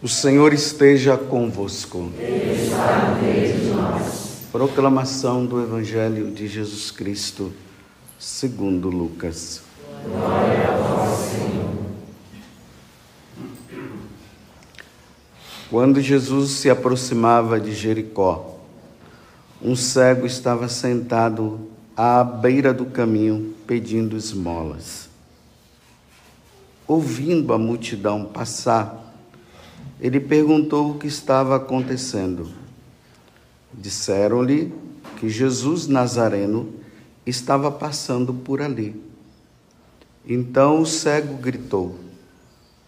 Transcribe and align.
O 0.00 0.06
Senhor 0.06 0.52
esteja 0.52 1.16
convosco. 1.16 2.12
Ele 2.20 2.52
está 2.52 3.18
nós. 3.74 4.46
Proclamação 4.52 5.44
do 5.44 5.60
Evangelho 5.60 6.30
de 6.30 6.46
Jesus 6.46 6.92
Cristo, 6.92 7.52
segundo 8.16 8.88
Lucas. 8.90 9.62
Glória 10.04 10.68
a 10.68 10.76
vós, 10.76 11.18
Senhor. 11.30 11.68
Quando 15.68 16.00
Jesus 16.00 16.52
se 16.52 16.70
aproximava 16.70 17.58
de 17.58 17.74
Jericó, 17.74 18.56
um 19.60 19.74
cego 19.74 20.26
estava 20.26 20.68
sentado 20.68 21.68
à 21.96 22.22
beira 22.22 22.72
do 22.72 22.86
caminho 22.86 23.52
pedindo 23.66 24.16
esmolas. 24.16 25.08
Ouvindo 26.86 27.52
a 27.52 27.58
multidão 27.58 28.24
passar, 28.24 29.07
ele 30.00 30.20
perguntou 30.20 30.90
o 30.90 30.98
que 30.98 31.06
estava 31.06 31.56
acontecendo. 31.56 32.48
Disseram-lhe 33.72 34.72
que 35.18 35.28
Jesus 35.28 35.86
Nazareno 35.86 36.72
estava 37.26 37.70
passando 37.70 38.32
por 38.32 38.62
ali. 38.62 39.00
Então 40.26 40.82
o 40.82 40.86
cego 40.86 41.36
gritou: 41.38 41.98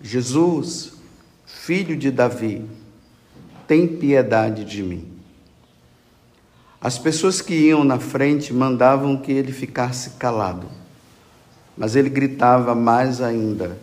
Jesus, 0.00 0.92
filho 1.46 1.96
de 1.96 2.10
Davi, 2.10 2.64
tem 3.66 3.86
piedade 3.86 4.64
de 4.64 4.82
mim. 4.82 5.08
As 6.80 6.98
pessoas 6.98 7.42
que 7.42 7.54
iam 7.54 7.84
na 7.84 7.98
frente 7.98 8.54
mandavam 8.54 9.16
que 9.16 9.32
ele 9.32 9.52
ficasse 9.52 10.10
calado, 10.10 10.66
mas 11.76 11.94
ele 11.94 12.08
gritava 12.08 12.74
mais 12.74 13.20
ainda: 13.20 13.76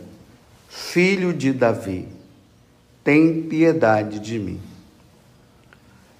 Filho 0.68 1.34
de 1.34 1.54
Davi, 1.54 2.08
tem 3.08 3.42
piedade 3.44 4.20
de 4.20 4.38
mim. 4.38 4.60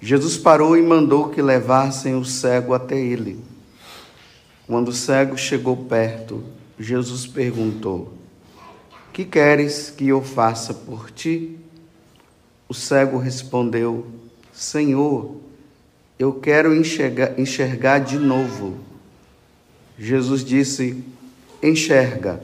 Jesus 0.00 0.38
parou 0.38 0.74
e 0.74 0.80
mandou 0.80 1.28
que 1.28 1.42
levassem 1.42 2.14
o 2.14 2.24
cego 2.24 2.72
até 2.72 2.98
ele. 2.98 3.38
Quando 4.66 4.88
o 4.88 4.92
cego 4.94 5.36
chegou 5.36 5.76
perto, 5.76 6.42
Jesus 6.80 7.26
perguntou: 7.26 8.14
Que 9.12 9.26
queres 9.26 9.90
que 9.90 10.08
eu 10.08 10.22
faça 10.22 10.72
por 10.72 11.10
ti? 11.10 11.58
O 12.66 12.72
cego 12.72 13.18
respondeu: 13.18 14.06
Senhor, 14.50 15.36
eu 16.18 16.32
quero 16.32 16.74
enxergar, 16.74 17.38
enxergar 17.38 17.98
de 17.98 18.18
novo. 18.18 18.78
Jesus 19.98 20.42
disse: 20.42 21.04
Enxerga, 21.62 22.42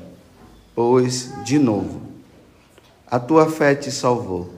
pois 0.75 1.33
de 1.47 1.59
novo 1.59 2.04
a 3.15 3.21
tua 3.21 3.49
fé 3.49 3.77
te 3.77 3.93
salvou. 3.93 4.53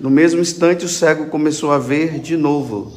No 0.00 0.08
mesmo 0.08 0.40
instante, 0.40 0.86
o 0.86 0.88
cego 0.88 1.26
começou 1.26 1.70
a 1.70 1.76
ver 1.76 2.18
de 2.18 2.34
novo 2.34 2.90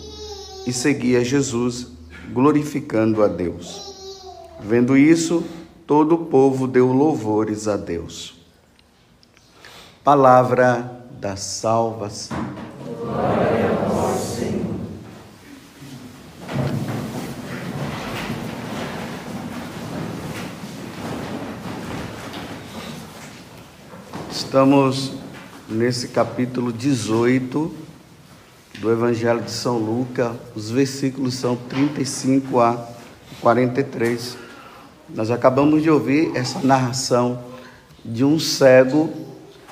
e 0.65 0.71
seguia 0.71 1.25
Jesus, 1.25 1.87
glorificando 2.31 3.21
a 3.21 3.27
Deus. 3.27 4.23
Vendo 4.61 4.95
isso, 4.95 5.43
todo 5.85 6.15
o 6.15 6.25
povo 6.27 6.69
deu 6.69 6.93
louvores 6.93 7.67
a 7.67 7.75
Deus. 7.75 8.33
Palavra 10.05 11.05
da 11.19 11.35
salvação. 11.35 12.37
Glória 13.01 13.54
Estamos 24.55 25.11
nesse 25.67 26.07
capítulo 26.07 26.71
18 26.71 27.73
do 28.79 28.89
Evangelho 28.89 29.41
de 29.41 29.51
São 29.51 29.77
Lucas, 29.77 30.31
os 30.55 30.69
versículos 30.71 31.33
são 31.33 31.57
35 31.57 32.61
a 32.61 32.87
43. 33.41 34.37
Nós 35.13 35.29
acabamos 35.29 35.83
de 35.83 35.89
ouvir 35.89 36.31
essa 36.37 36.59
narração 36.59 37.43
de 38.05 38.23
um 38.23 38.39
cego 38.39 39.09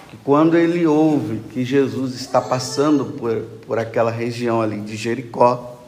que, 0.09 0.17
quando 0.17 0.57
ele 0.57 0.85
ouve 0.85 1.39
que 1.53 1.63
Jesus 1.63 2.13
está 2.15 2.41
passando 2.41 3.05
por, 3.05 3.39
por 3.65 3.79
aquela 3.79 4.11
região 4.11 4.61
ali 4.61 4.81
de 4.81 4.97
Jericó, 4.97 5.81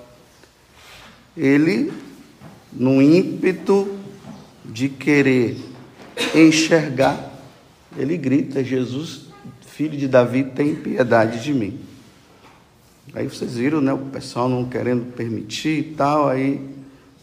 ele, 1.35 1.91
no 2.71 3.01
ímpeto 3.01 3.93
de 4.63 4.87
querer 4.87 5.57
enxergar, 6.33 7.34
ele 7.97 8.17
grita: 8.17 8.63
Jesus, 8.63 9.27
filho 9.67 9.97
de 9.97 10.07
Davi, 10.07 10.43
tem 10.43 10.75
piedade 10.75 11.43
de 11.43 11.53
mim. 11.53 11.79
Aí 13.13 13.27
vocês 13.27 13.55
viram, 13.55 13.79
né? 13.81 13.93
O 13.93 13.97
pessoal 13.97 14.49
não 14.49 14.65
querendo 14.65 15.11
permitir 15.13 15.79
e 15.79 15.83
tal, 15.95 16.27
aí 16.27 16.59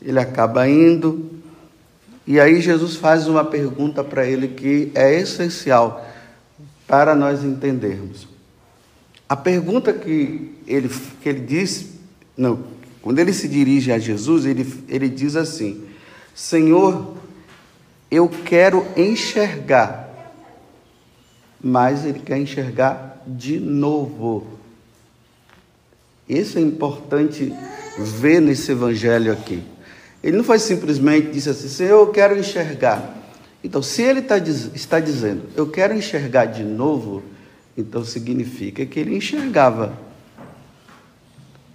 ele 0.01 0.19
acaba 0.19 0.69
indo. 0.69 1.31
E 2.27 2.39
aí 2.39 2.61
Jesus 2.61 2.97
faz 2.97 3.27
uma 3.27 3.45
pergunta 3.45 4.03
para 4.05 4.27
ele 4.27 4.49
que 4.49 4.91
é 4.95 5.19
essencial 5.19 6.07
para 6.87 7.15
nós 7.15 7.43
entendermos. 7.43 8.29
A 9.29 9.37
pergunta 9.37 9.93
que 9.93 10.55
ele, 10.67 10.89
que 11.21 11.29
ele 11.29 11.41
disse, 11.41 11.93
não, 12.37 12.65
quando 13.01 13.19
ele 13.19 13.33
se 13.33 13.49
dirige 13.49 13.91
a 13.91 13.99
Jesus, 13.99 14.45
ele, 14.45 14.67
ele 14.89 15.09
diz 15.09 15.37
assim: 15.37 15.85
Senhor, 16.35 17.17
eu 18.11 18.29
quero 18.29 18.87
enxergar 18.97 20.12
mas 21.63 22.05
ele 22.05 22.19
quer 22.19 22.39
enxergar 22.39 23.23
de 23.27 23.61
novo. 23.61 24.47
Isso 26.29 26.59
é 26.59 26.61
importante 26.61 27.53
ver 27.99 28.41
nesse 28.41 28.73
evangelho 28.73 29.33
aqui. 29.33 29.63
Ele 30.23 30.37
não 30.37 30.45
foi 30.45 30.59
simplesmente 30.59 31.31
disse 31.31 31.51
assim, 31.51 31.69
Senhor, 31.69 32.01
eu 32.01 32.13
quero 32.13 32.39
enxergar. 32.39 33.19
Então, 33.63 33.83
se 33.83 34.03
ele 34.03 34.21
está, 34.21 34.39
está 34.39 34.99
dizendo, 34.99 35.43
eu 35.57 35.69
quero 35.69 35.95
enxergar 35.95 36.47
de 36.47 36.65
novo, 36.65 37.23
então 37.77 38.05
significa 38.05 38.85
que 38.85 38.99
ele 38.99 39.17
enxergava. 39.17 39.93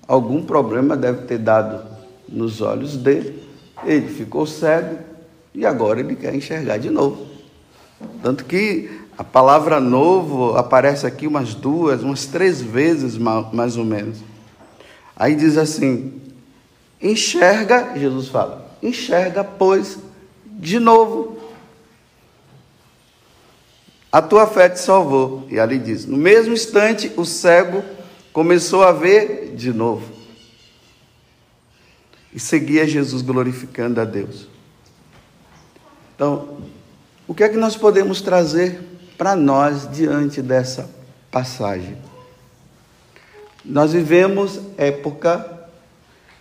Algum 0.07 0.43
problema 0.43 0.95
deve 0.97 1.23
ter 1.23 1.37
dado 1.37 1.85
nos 2.27 2.61
olhos 2.61 2.97
dele, 2.97 3.41
ele 3.85 4.07
ficou 4.07 4.45
cego 4.45 4.97
e 5.53 5.65
agora 5.65 5.99
ele 5.99 6.15
quer 6.15 6.33
enxergar 6.33 6.77
de 6.77 6.89
novo. 6.89 7.27
Tanto 8.21 8.45
que 8.45 8.89
a 9.17 9.23
palavra 9.23 9.79
novo 9.79 10.55
aparece 10.55 11.07
aqui 11.07 11.25
umas 11.25 11.55
duas, 11.55 12.03
umas 12.03 12.27
três 12.27 12.61
vezes 12.61 13.17
mais 13.17 13.75
ou 13.75 13.83
menos. 13.83 14.19
Aí 15.15 15.35
diz 15.35 15.57
assim: 15.57 16.21
enxerga, 17.01 17.97
Jesus 17.97 18.27
fala, 18.27 18.77
enxerga, 18.81 19.43
pois, 19.43 19.97
de 20.45 20.79
novo. 20.79 21.35
A 24.11 24.21
tua 24.21 24.45
fé 24.45 24.69
te 24.69 24.79
salvou. 24.79 25.47
E 25.49 25.59
ali 25.59 25.79
diz: 25.79 26.05
no 26.05 26.15
mesmo 26.15 26.53
instante, 26.53 27.11
o 27.17 27.25
cego 27.25 27.83
começou 28.31 28.83
a 28.83 28.91
ver 28.91 29.55
de 29.55 29.73
novo. 29.73 30.13
E 32.31 32.39
seguia 32.39 32.87
Jesus 32.87 33.23
glorificando 33.23 33.99
a 33.99 34.05
Deus. 34.05 34.47
Então, 36.15 36.59
o 37.27 37.33
que 37.33 37.43
é 37.43 37.49
que 37.49 37.57
nós 37.57 37.75
podemos 37.75 38.21
trazer 38.21 38.96
para 39.17 39.35
nós 39.35 39.89
diante 39.91 40.41
dessa 40.41 40.89
passagem. 41.31 41.97
Nós 43.65 43.91
vivemos 43.91 44.61
época, 44.77 45.67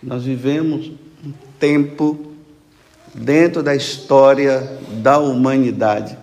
nós 0.01 0.23
vivemos 0.23 0.91
um 1.25 1.33
tempo 1.59 2.33
dentro 3.13 3.63
da 3.63 3.75
história 3.75 4.79
da 5.01 5.17
humanidade, 5.17 6.17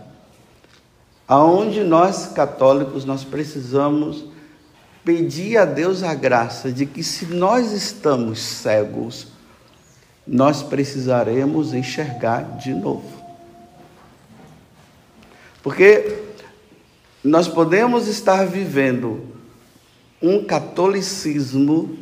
aonde 1.27 1.83
nós 1.83 2.29
católicos 2.29 3.05
nós 3.05 3.25
precisamos 3.25 4.25
pedir 5.05 5.59
a 5.59 5.65
Deus 5.65 6.03
a 6.03 6.15
graça 6.15 6.73
de 6.73 6.87
que 6.87 7.03
se 7.03 7.27
nós 7.27 7.73
estamos 7.73 8.41
cegos, 8.41 9.27
nós 10.27 10.63
precisaremos 10.63 11.75
enxergar 11.75 12.57
de 12.57 12.73
novo. 12.73 13.23
Porque 15.63 16.24
nós 17.25 17.49
podemos 17.49 18.07
estar 18.07 18.47
vivendo 18.47 19.23
um 20.21 20.45
catolicismo 20.45 21.99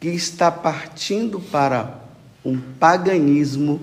que 0.00 0.08
está 0.08 0.50
partindo 0.50 1.38
para 1.40 2.00
um 2.44 2.58
paganismo 2.58 3.80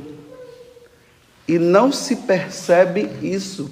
e 1.48 1.58
não 1.58 1.92
se 1.92 2.18
percebe 2.18 3.10
isso 3.22 3.72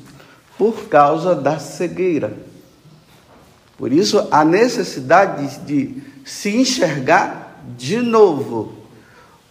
por 0.57 0.87
causa 0.87 1.35
da 1.35 1.59
cegueira. 1.59 2.33
Por 3.77 3.91
isso, 3.91 4.27
a 4.31 4.45
necessidade 4.45 5.59
de 5.65 6.01
se 6.23 6.55
enxergar 6.55 7.61
de 7.77 7.97
novo. 7.97 8.73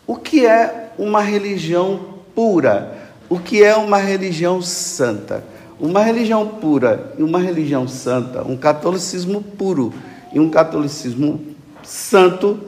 O 0.06 0.17
que 0.17 0.47
é 0.47 0.93
uma 0.99 1.20
religião 1.20 2.19
pura? 2.35 3.11
O 3.29 3.38
que 3.38 3.62
é 3.62 3.75
uma 3.76 3.99
religião 3.99 4.62
santa? 4.62 5.44
Uma 5.82 6.00
religião 6.00 6.46
pura 6.46 7.12
e 7.19 7.25
uma 7.25 7.40
religião 7.40 7.88
santa, 7.88 8.44
um 8.44 8.56
catolicismo 8.56 9.43
puro 9.43 9.93
e 10.32 10.38
um 10.38 10.49
catolicismo 10.49 11.44
santo, 11.82 12.61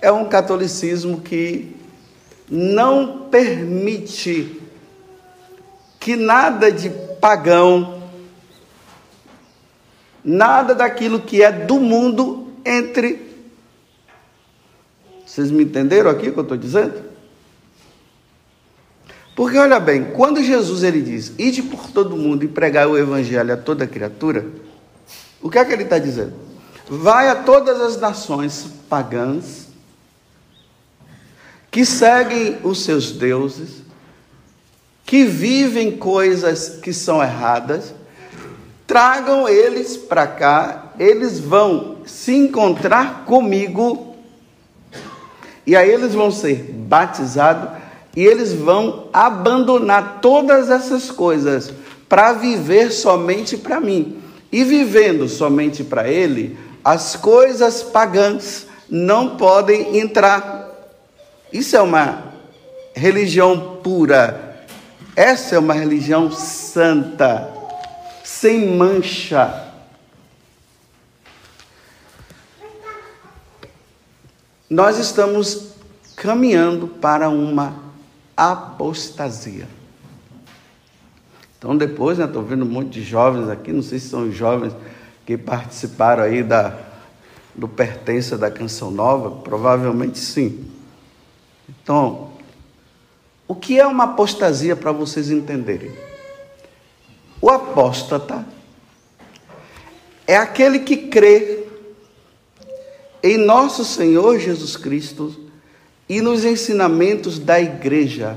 é 0.00 0.12
um 0.12 0.26
catolicismo 0.26 1.20
que 1.20 1.74
não 2.48 3.26
permite 3.28 4.62
que 5.98 6.14
nada 6.14 6.70
de 6.70 6.88
pagão, 7.20 8.00
nada 10.24 10.72
daquilo 10.72 11.18
que 11.18 11.42
é 11.42 11.50
do 11.50 11.80
mundo 11.80 12.46
entre. 12.64 13.28
Vocês 15.26 15.50
me 15.50 15.64
entenderam 15.64 16.08
aqui 16.08 16.28
o 16.28 16.32
que 16.32 16.38
eu 16.38 16.44
estou 16.44 16.56
dizendo? 16.56 17.09
Porque 19.34 19.56
olha 19.56 19.80
bem, 19.80 20.04
quando 20.12 20.42
Jesus 20.42 20.82
ele 20.82 21.00
diz, 21.00 21.32
ide 21.38 21.62
por 21.62 21.90
todo 21.90 22.16
mundo 22.16 22.44
e 22.44 22.48
pregar 22.48 22.88
o 22.88 22.98
evangelho 22.98 23.54
a 23.54 23.56
toda 23.56 23.86
criatura, 23.86 24.46
o 25.40 25.48
que 25.48 25.58
é 25.58 25.64
que 25.64 25.72
ele 25.72 25.84
está 25.84 25.98
dizendo? 25.98 26.34
Vai 26.88 27.28
a 27.28 27.36
todas 27.36 27.80
as 27.80 27.98
nações 27.98 28.66
pagãs 28.88 29.68
que 31.70 31.84
seguem 31.84 32.58
os 32.64 32.82
seus 32.82 33.12
deuses, 33.12 33.82
que 35.06 35.24
vivem 35.24 35.96
coisas 35.96 36.80
que 36.82 36.92
são 36.92 37.22
erradas, 37.22 37.94
tragam 38.86 39.48
eles 39.48 39.96
para 39.96 40.26
cá, 40.26 40.92
eles 40.98 41.38
vão 41.38 41.98
se 42.04 42.34
encontrar 42.34 43.24
comigo, 43.24 44.16
e 45.64 45.76
aí 45.76 45.88
eles 45.88 46.12
vão 46.12 46.30
ser 46.30 46.72
batizados, 46.72 47.70
e 48.16 48.24
eles 48.24 48.52
vão 48.52 49.08
abandonar 49.12 50.18
todas 50.20 50.68
essas 50.68 51.10
coisas 51.10 51.72
para 52.08 52.32
viver 52.32 52.90
somente 52.90 53.56
para 53.56 53.80
mim. 53.80 54.20
E 54.50 54.64
vivendo 54.64 55.28
somente 55.28 55.84
para 55.84 56.08
Ele, 56.08 56.58
as 56.84 57.14
coisas 57.14 57.84
pagãs 57.84 58.66
não 58.88 59.36
podem 59.36 59.98
entrar. 59.98 60.68
Isso 61.52 61.76
é 61.76 61.80
uma 61.80 62.34
religião 62.94 63.78
pura. 63.82 64.66
Essa 65.14 65.54
é 65.54 65.58
uma 65.58 65.74
religião 65.74 66.32
santa, 66.32 67.48
sem 68.24 68.76
mancha. 68.76 69.68
Nós 74.68 74.98
estamos 74.98 75.70
caminhando 76.16 76.86
para 76.86 77.28
uma 77.28 77.89
apostasia. 78.40 79.68
Então 81.58 81.76
depois, 81.76 82.16
né, 82.16 82.24
estou 82.24 82.42
vendo 82.42 82.64
um 82.64 82.68
monte 82.68 82.88
de 82.88 83.02
jovens 83.02 83.50
aqui, 83.50 83.70
não 83.70 83.82
sei 83.82 83.98
se 83.98 84.08
são 84.08 84.26
os 84.26 84.34
jovens 84.34 84.72
que 85.26 85.36
participaram 85.36 86.22
aí 86.22 86.42
da, 86.42 86.74
do 87.54 87.68
Pertença 87.68 88.38
da 88.38 88.50
Canção 88.50 88.90
Nova, 88.90 89.42
provavelmente 89.42 90.18
sim. 90.18 90.70
Então, 91.68 92.30
o 93.46 93.54
que 93.54 93.78
é 93.78 93.86
uma 93.86 94.04
apostasia 94.04 94.74
para 94.74 94.90
vocês 94.90 95.30
entenderem? 95.30 95.92
O 97.42 97.50
apóstata 97.50 98.46
é 100.26 100.36
aquele 100.36 100.78
que 100.78 100.96
crê 101.08 101.66
em 103.22 103.36
nosso 103.36 103.84
Senhor 103.84 104.38
Jesus 104.38 104.78
Cristo 104.78 105.49
e 106.10 106.20
nos 106.20 106.44
ensinamentos 106.44 107.38
da 107.38 107.60
igreja. 107.60 108.36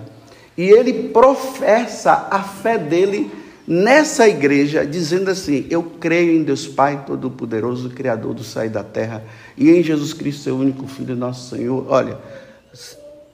E 0.56 0.70
ele 0.70 1.10
professa 1.10 2.28
a 2.30 2.44
fé 2.44 2.78
dele 2.78 3.32
nessa 3.68 4.30
igreja, 4.30 4.86
dizendo 4.86 5.32
assim: 5.32 5.66
Eu 5.72 5.82
creio 5.82 6.36
em 6.36 6.44
Deus 6.44 6.68
Pai 6.68 7.04
Todo-Poderoso, 7.04 7.90
Criador 7.90 8.36
do 8.36 8.44
céu 8.44 8.66
e 8.66 8.70
da 8.70 8.84
terra, 8.84 9.24
e 9.58 9.72
em 9.72 9.82
Jesus 9.82 10.14
Cristo, 10.14 10.44
seu 10.44 10.56
único 10.56 10.86
Filho, 10.86 11.16
nosso 11.16 11.50
Senhor. 11.56 11.88
Olha, 11.90 12.20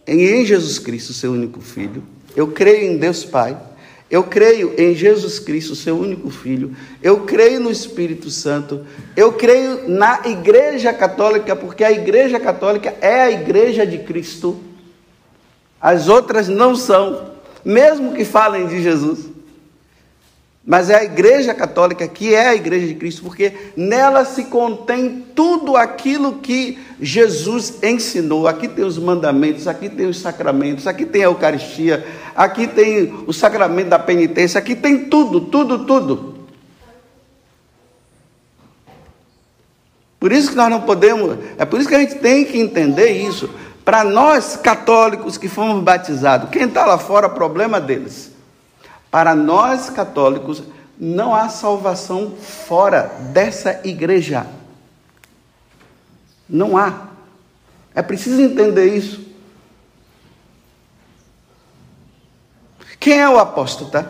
em 0.07 0.45
Jesus 0.45 0.79
Cristo, 0.79 1.11
seu 1.11 1.33
único 1.33 1.59
Filho, 1.59 2.01
eu 2.33 2.47
creio 2.47 2.93
em 2.93 2.97
Deus 2.97 3.25
Pai, 3.25 3.57
eu 4.09 4.23
creio 4.23 4.73
em 4.77 4.95
Jesus 4.95 5.37
Cristo, 5.37 5.75
seu 5.75 5.97
único 5.97 6.29
Filho, 6.29 6.75
eu 7.01 7.21
creio 7.21 7.59
no 7.59 7.69
Espírito 7.69 8.31
Santo, 8.31 8.85
eu 9.15 9.33
creio 9.33 9.87
na 9.87 10.21
Igreja 10.25 10.91
Católica, 10.91 11.55
porque 11.55 11.83
a 11.83 11.91
Igreja 11.91 12.39
Católica 12.39 12.95
é 13.01 13.21
a 13.21 13.31
Igreja 13.31 13.85
de 13.85 13.99
Cristo, 13.99 14.59
as 15.79 16.09
outras 16.09 16.47
não 16.47 16.75
são, 16.75 17.31
mesmo 17.63 18.13
que 18.13 18.25
falem 18.25 18.67
de 18.67 18.81
Jesus. 18.81 19.28
Mas 20.69 20.91
é 20.91 20.97
a 20.97 21.03
Igreja 21.03 21.51
Católica 21.51 22.07
que 22.07 22.31
é 22.31 22.49
a 22.49 22.55
Igreja 22.55 22.85
de 22.85 22.93
Cristo, 22.93 23.23
porque 23.23 23.51
nela 23.75 24.23
se 24.23 24.43
contém 24.43 25.25
tudo 25.33 25.75
aquilo 25.75 26.33
que 26.33 26.77
Jesus 27.01 27.81
ensinou. 27.81 28.47
Aqui 28.47 28.67
tem 28.67 28.85
os 28.85 28.99
mandamentos, 28.99 29.67
aqui 29.67 29.89
tem 29.89 30.05
os 30.05 30.19
sacramentos, 30.19 30.85
aqui 30.85 31.07
tem 31.07 31.23
a 31.23 31.25
Eucaristia, 31.25 32.05
aqui 32.35 32.67
tem 32.67 33.11
o 33.25 33.33
sacramento 33.33 33.89
da 33.89 33.97
penitência, 33.97 34.59
aqui 34.59 34.75
tem 34.75 35.05
tudo, 35.05 35.41
tudo, 35.41 35.87
tudo. 35.87 36.35
Por 40.19 40.31
isso 40.31 40.51
que 40.51 40.55
nós 40.55 40.69
não 40.69 40.81
podemos, 40.81 41.35
é 41.57 41.65
por 41.65 41.79
isso 41.79 41.89
que 41.89 41.95
a 41.95 41.99
gente 41.99 42.19
tem 42.19 42.45
que 42.45 42.59
entender 42.59 43.09
isso. 43.09 43.49
Para 43.83 44.03
nós 44.03 44.55
católicos 44.55 45.35
que 45.35 45.47
fomos 45.47 45.83
batizados, 45.83 46.51
quem 46.51 46.65
está 46.65 46.85
lá 46.85 46.99
fora, 46.99 47.27
problema 47.27 47.81
deles. 47.81 48.28
Para 49.11 49.35
nós 49.35 49.89
católicos, 49.89 50.61
não 50.99 51.33
há 51.33 51.49
salvação 51.49 52.31
fora 52.35 53.03
dessa 53.31 53.81
igreja. 53.83 54.45
Não 56.47 56.77
há. 56.77 57.07
É 57.95 58.01
preciso 58.01 58.41
entender 58.41 58.93
isso. 58.95 59.27
Quem 62.99 63.19
é 63.19 63.29
o 63.29 63.39
apóstolo? 63.39 63.89
Tá? 63.89 64.05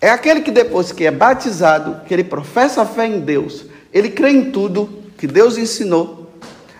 É 0.00 0.10
aquele 0.10 0.40
que 0.40 0.50
depois 0.50 0.90
que 0.90 1.04
é 1.04 1.10
batizado, 1.10 2.04
que 2.06 2.14
ele 2.14 2.24
professa 2.24 2.82
a 2.82 2.86
fé 2.86 3.06
em 3.06 3.20
Deus, 3.20 3.66
ele 3.92 4.10
crê 4.10 4.30
em 4.30 4.50
tudo 4.50 5.02
que 5.18 5.26
Deus 5.26 5.58
ensinou. 5.58 6.30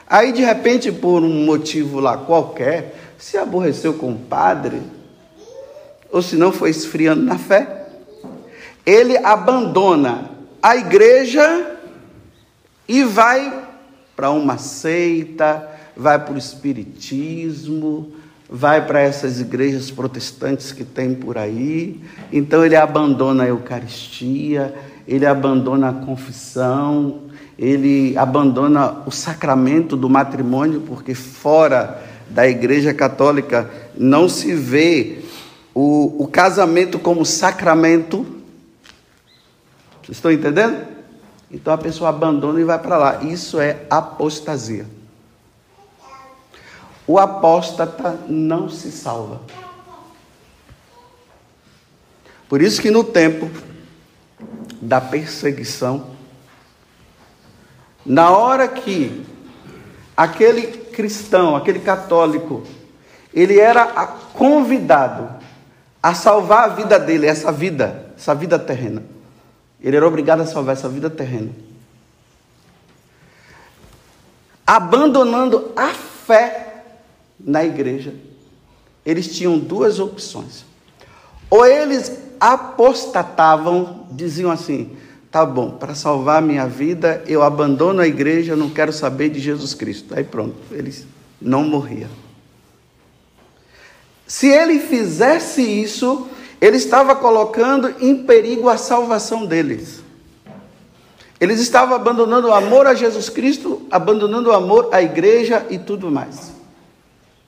Aí 0.09 0.33
de 0.33 0.43
repente, 0.43 0.91
por 0.91 1.23
um 1.23 1.45
motivo 1.45 2.01
lá 2.01 2.17
qualquer, 2.17 2.97
se 3.19 3.37
aborreceu 3.37 3.95
com 3.95 4.13
o 4.13 4.19
padre, 4.19 4.83
ou 6.13 6.21
se 6.21 6.37
não 6.37 6.53
foi 6.53 6.69
esfriando 6.69 7.23
na 7.23 7.39
fé, 7.39 7.87
ele 8.85 9.17
abandona 9.17 10.31
a 10.63 10.77
igreja 10.77 11.79
e 12.87 13.03
vai 13.03 13.67
para 14.15 14.31
uma 14.31 14.59
seita, 14.59 15.67
vai 15.97 16.23
para 16.23 16.35
o 16.35 16.39
espiritismo, 16.39 18.13
vai 18.49 18.87
para 18.87 19.01
essas 19.01 19.41
igrejas 19.41 19.91
protestantes 19.91 20.71
que 20.71 20.85
tem 20.85 21.15
por 21.15 21.39
aí. 21.39 21.99
Então 22.31 22.63
ele 22.65 22.77
abandona 22.77 23.45
a 23.45 23.49
Eucaristia, 23.49 24.75
ele 25.09 25.25
abandona 25.25 25.89
a 25.89 25.93
confissão, 25.93 27.23
ele 27.59 28.17
abandona 28.19 29.03
o 29.07 29.11
sacramento 29.11 29.97
do 29.97 30.11
matrimônio, 30.11 30.83
porque 30.83 31.15
fora 31.15 32.03
da 32.29 32.47
Igreja 32.47 32.93
Católica 32.93 33.71
não 33.97 34.29
se 34.29 34.55
vê 34.55 35.22
o, 35.75 36.25
o 36.25 36.29
casamento 36.29 36.99
como 36.99 37.25
sacramento. 37.25 38.25
Vocês 40.03 40.19
estão 40.19 40.31
entendendo? 40.31 40.87
Então 41.51 41.73
a 41.73 41.79
pessoa 41.79 42.11
abandona 42.11 42.61
e 42.61 42.65
vai 42.65 42.79
para 42.79 42.97
lá. 42.97 43.23
Isso 43.23 43.61
é 43.61 43.85
apostasia. 43.91 44.87
O 47.07 47.19
apóstata 47.19 48.19
não 48.29 48.69
se 48.69 48.91
salva. 48.91 49.41
Por 52.49 52.61
isso 52.61 52.81
que 52.81 52.91
no 52.91 53.03
tempo 53.03 53.51
da 54.81 55.01
perseguição, 55.01 56.11
na 58.05 58.31
hora 58.31 58.69
que 58.69 59.25
aquele 60.17 60.67
cristão, 60.67 61.57
aquele 61.57 61.81
católico, 61.81 62.63
ele 63.33 63.59
era 63.59 63.87
convidado 64.35 65.42
a 66.03 66.15
salvar 66.15 66.65
a 66.65 66.75
vida 66.75 66.99
dele, 66.99 67.27
essa 67.27 67.53
vida, 67.53 68.13
essa 68.17 68.35
vida 68.35 68.59
terrena. 68.59 69.03
Ele 69.81 69.97
era 69.97 70.07
obrigado 70.07 70.41
a 70.41 70.47
salvar 70.47 70.75
essa 70.75 70.89
vida 70.89 71.09
terrena. 71.09 71.51
Abandonando 74.67 75.73
a 75.77 75.89
fé 75.89 76.85
na 77.39 77.65
igreja, 77.65 78.15
eles 79.05 79.35
tinham 79.37 79.59
duas 79.59 79.99
opções. 79.99 80.65
Ou 81.51 81.67
eles 81.67 82.19
apostatavam, 82.41 84.07
diziam 84.11 84.51
assim: 84.51 84.97
tá 85.31 85.45
bom, 85.45 85.73
para 85.73 85.95
salvar 85.95 86.39
a 86.39 86.47
minha 86.47 86.67
vida, 86.67 87.23
eu 87.27 87.43
abandono 87.43 88.01
a 88.01 88.07
igreja, 88.07 88.57
não 88.57 88.71
quero 88.71 88.93
saber 88.93 89.29
de 89.29 89.41
Jesus 89.41 89.75
Cristo. 89.75 90.15
Aí 90.17 90.25
pronto, 90.25 90.57
eles 90.71 91.07
não 91.41 91.65
morriam. 91.65 92.22
Se 94.33 94.49
ele 94.49 94.79
fizesse 94.79 95.61
isso, 95.61 96.27
ele 96.59 96.79
estava 96.79 97.15
colocando 97.15 97.95
em 98.01 98.25
perigo 98.25 98.71
a 98.71 98.79
salvação 98.79 99.45
deles. 99.45 100.03
Eles 101.39 101.61
estavam 101.61 101.95
abandonando 101.95 102.49
o 102.49 102.55
amor 102.55 102.87
a 102.87 102.95
Jesus 102.95 103.29
Cristo, 103.29 103.87
abandonando 103.91 104.49
o 104.49 104.55
amor 104.55 104.89
à 104.91 105.03
igreja 105.03 105.67
e 105.69 105.79
tudo 105.79 106.11
mais. 106.11 106.51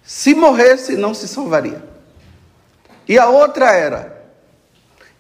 Se 0.03 0.35
morresse, 0.35 0.95
não 0.95 1.15
se 1.15 1.27
salvaria. 1.27 1.83
E 3.09 3.19
a 3.19 3.31
outra 3.31 3.73
era: 3.73 4.23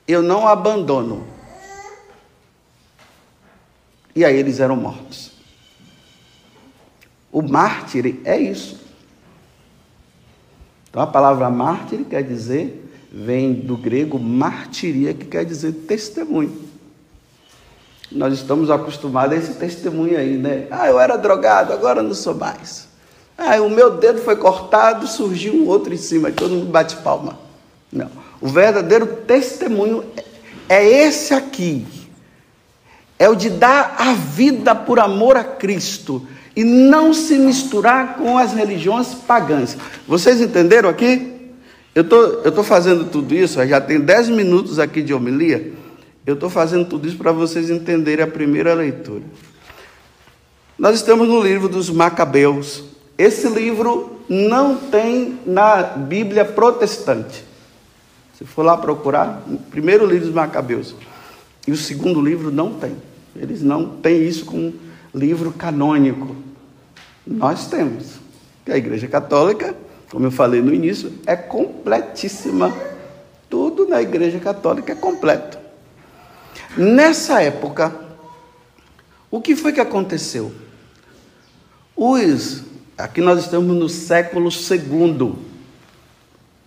eu 0.07 0.23
não 0.23 0.47
abandono. 0.47 1.27
E 4.15 4.23
aí 4.23 4.37
eles 4.37 4.61
eram 4.61 4.77
mortos. 4.77 5.33
O 7.33 7.41
mártir 7.41 8.21
é 8.23 8.39
isso. 8.39 8.84
Então 10.95 11.03
a 11.03 11.09
palavra 11.09 11.51
mártir 11.51 12.05
quer 12.09 12.23
dizer, 12.23 12.89
vem 13.13 13.53
do 13.53 13.77
grego 13.77 14.17
martiria, 14.17 15.13
que 15.13 15.25
quer 15.25 15.45
dizer 15.45 15.73
testemunho. 15.89 16.57
Nós 18.13 18.33
estamos 18.33 18.71
acostumados 18.71 19.37
a 19.37 19.41
esse 19.41 19.55
testemunho 19.55 20.17
aí, 20.17 20.37
né? 20.39 20.69
Ah, 20.71 20.87
eu 20.87 21.01
era 21.01 21.17
drogado, 21.17 21.73
agora 21.73 22.01
não 22.01 22.15
sou 22.15 22.37
mais. 22.37 22.87
Ah, 23.37 23.61
o 23.61 23.69
meu 23.69 23.97
dedo 23.97 24.21
foi 24.21 24.37
cortado, 24.37 25.09
surgiu 25.09 25.53
um 25.53 25.67
outro 25.67 25.93
em 25.93 25.97
cima, 25.97 26.31
todo 26.31 26.55
mundo 26.55 26.71
bate 26.71 26.95
palma. 26.99 27.41
Não. 27.93 28.09
O 28.41 28.47
verdadeiro 28.47 29.05
testemunho 29.27 30.05
é 30.69 30.87
esse 30.87 31.35
aqui. 31.35 31.85
É 33.19 33.29
o 33.29 33.35
de 33.35 33.51
dar 33.51 33.97
a 33.99 34.13
vida 34.13 34.77
por 34.77 35.01
amor 35.01 35.37
a 35.37 35.43
Cristo 35.43 36.25
e 36.57 36.63
não 36.63 37.13
se 37.13 37.39
misturar 37.39 38.17
com 38.17 38.39
as 38.39 38.53
religiões 38.53 39.15
pagãs. 39.15 39.77
Vocês 40.07 40.41
entenderam 40.41 40.89
aqui? 40.89 41.33
Eu 41.95 42.05
tô, 42.05 42.39
estou 42.39 42.53
tô 42.53 42.63
fazendo 42.63 43.05
tudo 43.05 43.35
isso, 43.35 43.65
já 43.67 43.81
tem 43.81 44.01
10 44.01 44.29
minutos 44.31 44.79
aqui 44.79 45.03
de 45.03 45.15
homilia. 45.15 45.73
Eu 46.27 46.35
estou 46.35 46.49
fazendo 46.49 46.87
tudo 46.87 47.07
isso 47.07 47.17
para 47.17 47.33
vocês 47.33 47.71
entenderem 47.71 48.25
a 48.25 48.29
primeira 48.29 48.73
leitura. 48.75 49.23
Nós 50.79 50.97
estamos 50.97 51.29
no 51.29 51.41
livro 51.41 51.69
dos 51.69 51.91
Macabeus. 51.91 52.83
Esse 53.17 53.49
livro 53.49 54.19
não 54.29 54.77
tem 54.77 55.39
na 55.47 55.83
Bíblia 55.83 56.45
protestante. 56.45 57.45
Se 58.37 58.45
for 58.45 58.65
lá 58.65 58.77
procurar, 58.77 59.43
primeiro 59.71 60.05
livro 60.05 60.27
dos 60.27 60.35
Macabeus. 60.35 60.95
E 61.67 61.71
o 61.71 61.77
segundo 61.77 62.21
livro 62.21 62.51
não 62.51 62.73
tem. 62.73 62.97
Eles 63.37 63.63
não 63.63 63.87
têm 63.87 64.23
isso 64.23 64.45
como 64.45 64.75
livro 65.15 65.53
canônico. 65.53 66.35
Nós 67.27 67.69
temos. 67.69 68.25
Que 68.65 68.73
a 68.73 68.77
Igreja 68.77 69.07
Católica, 69.07 69.75
como 70.11 70.27
eu 70.27 70.31
falei 70.31 70.63
no 70.63 70.73
início, 70.73 71.13
é 71.27 71.37
completíssima. 71.37 72.75
Tudo 73.49 73.87
na 73.87 74.01
Igreja 74.03 74.41
Católica 74.41 74.93
é 74.93 74.97
completo. 74.97 75.59
Nessa 76.77 77.43
época, 77.43 77.95
o 79.31 79.41
que 79.41 79.55
foi 79.55 79.73
que 79.73 79.81
aconteceu? 79.81 80.53
Os, 81.95 82.63
aqui 82.99 83.21
nós 83.21 83.41
estamos 83.41 83.77
no 83.77 83.89
século 83.89 84.51
segundo, 84.51 85.39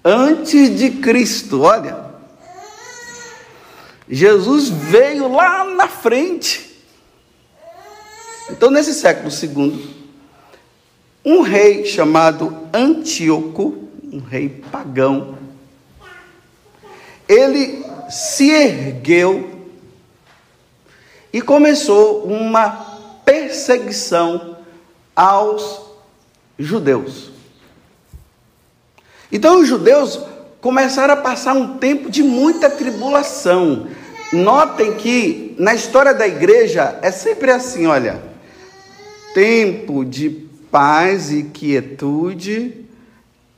antes 0.03 0.77
de 0.77 0.91
Cristo, 0.91 1.61
olha. 1.61 2.07
Jesus 4.09 4.69
veio 4.69 5.29
lá 5.29 5.65
na 5.65 5.87
frente. 5.87 6.66
Então, 8.49 8.71
nesse 8.71 8.93
século 8.93 9.29
segundo, 9.29 9.81
um 11.23 11.41
rei 11.41 11.85
chamado 11.85 12.57
Antíoco, 12.73 13.89
um 14.11 14.19
rei 14.19 14.49
pagão, 14.71 15.37
ele 17.27 17.85
se 18.09 18.49
ergueu 18.49 19.67
e 21.33 21.41
começou 21.41 22.23
uma 22.23 22.69
perseguição 23.25 24.57
aos 25.13 25.81
judeus. 26.57 27.31
Então 29.31 29.59
os 29.59 29.67
judeus 29.67 30.19
começaram 30.61 31.13
a 31.13 31.17
passar 31.17 31.53
um 31.53 31.77
tempo 31.77 32.09
de 32.09 32.23
muita 32.23 32.69
tribulação. 32.69 33.87
Notem 34.31 34.93
que 34.95 35.55
na 35.57 35.73
história 35.73 36.13
da 36.13 36.27
igreja 36.27 36.97
é 37.01 37.11
sempre 37.11 37.51
assim, 37.51 37.85
olha, 37.85 38.21
tempo 39.33 40.03
de 40.03 40.29
paz 40.71 41.31
e 41.31 41.43
quietude, 41.43 42.85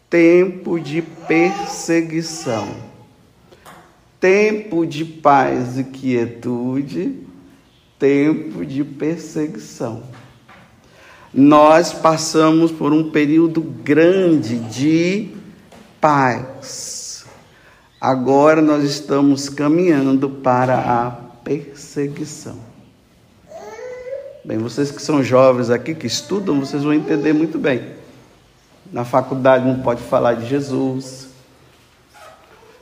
tempo 0.09 0.79
de 0.79 1.01
perseguição. 1.01 2.67
Tempo 4.19 4.85
de 4.85 5.05
paz 5.05 5.77
e 5.77 5.83
quietude, 5.83 7.15
tempo 7.97 8.65
de 8.65 8.83
perseguição. 8.83 10.03
Nós 11.33 11.93
passamos 11.93 12.71
por 12.71 12.91
um 12.91 13.11
período 13.11 13.61
grande 13.61 14.57
de 14.57 15.29
paz. 16.01 17.25
Agora 18.01 18.61
nós 18.61 18.83
estamos 18.83 19.47
caminhando 19.47 20.29
para 20.29 20.79
a 20.79 21.11
perseguição. 21.11 22.68
Bem, 24.43 24.57
vocês 24.57 24.89
que 24.89 25.01
são 25.01 25.21
jovens 25.21 25.69
aqui, 25.69 25.93
que 25.93 26.07
estudam, 26.07 26.59
vocês 26.61 26.83
vão 26.83 26.93
entender 26.93 27.33
muito 27.33 27.57
bem. 27.57 27.81
Na 28.91 29.03
faculdade 29.03 29.67
não 29.67 29.79
pode 29.79 30.01
falar 30.01 30.35
de 30.35 30.47
Jesus. 30.47 31.27